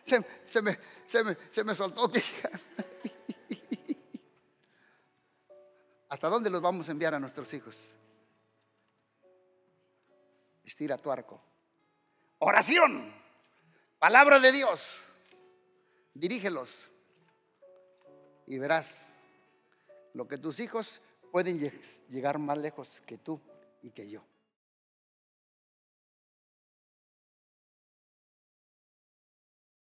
[0.03, 0.19] Se,
[0.61, 2.11] me, se, me, soltó.
[6.09, 7.93] ¿Hasta dónde los vamos a enviar a nuestros hijos?
[10.63, 11.39] Estira tu arco.
[12.39, 13.13] Oración.
[13.99, 15.11] Palabra de Dios.
[16.15, 16.89] Dirígelos.
[18.47, 19.13] Y verás
[20.13, 20.99] lo que tus hijos
[21.31, 21.59] pueden
[22.09, 23.39] llegar más lejos que tú
[23.81, 24.21] y que yo.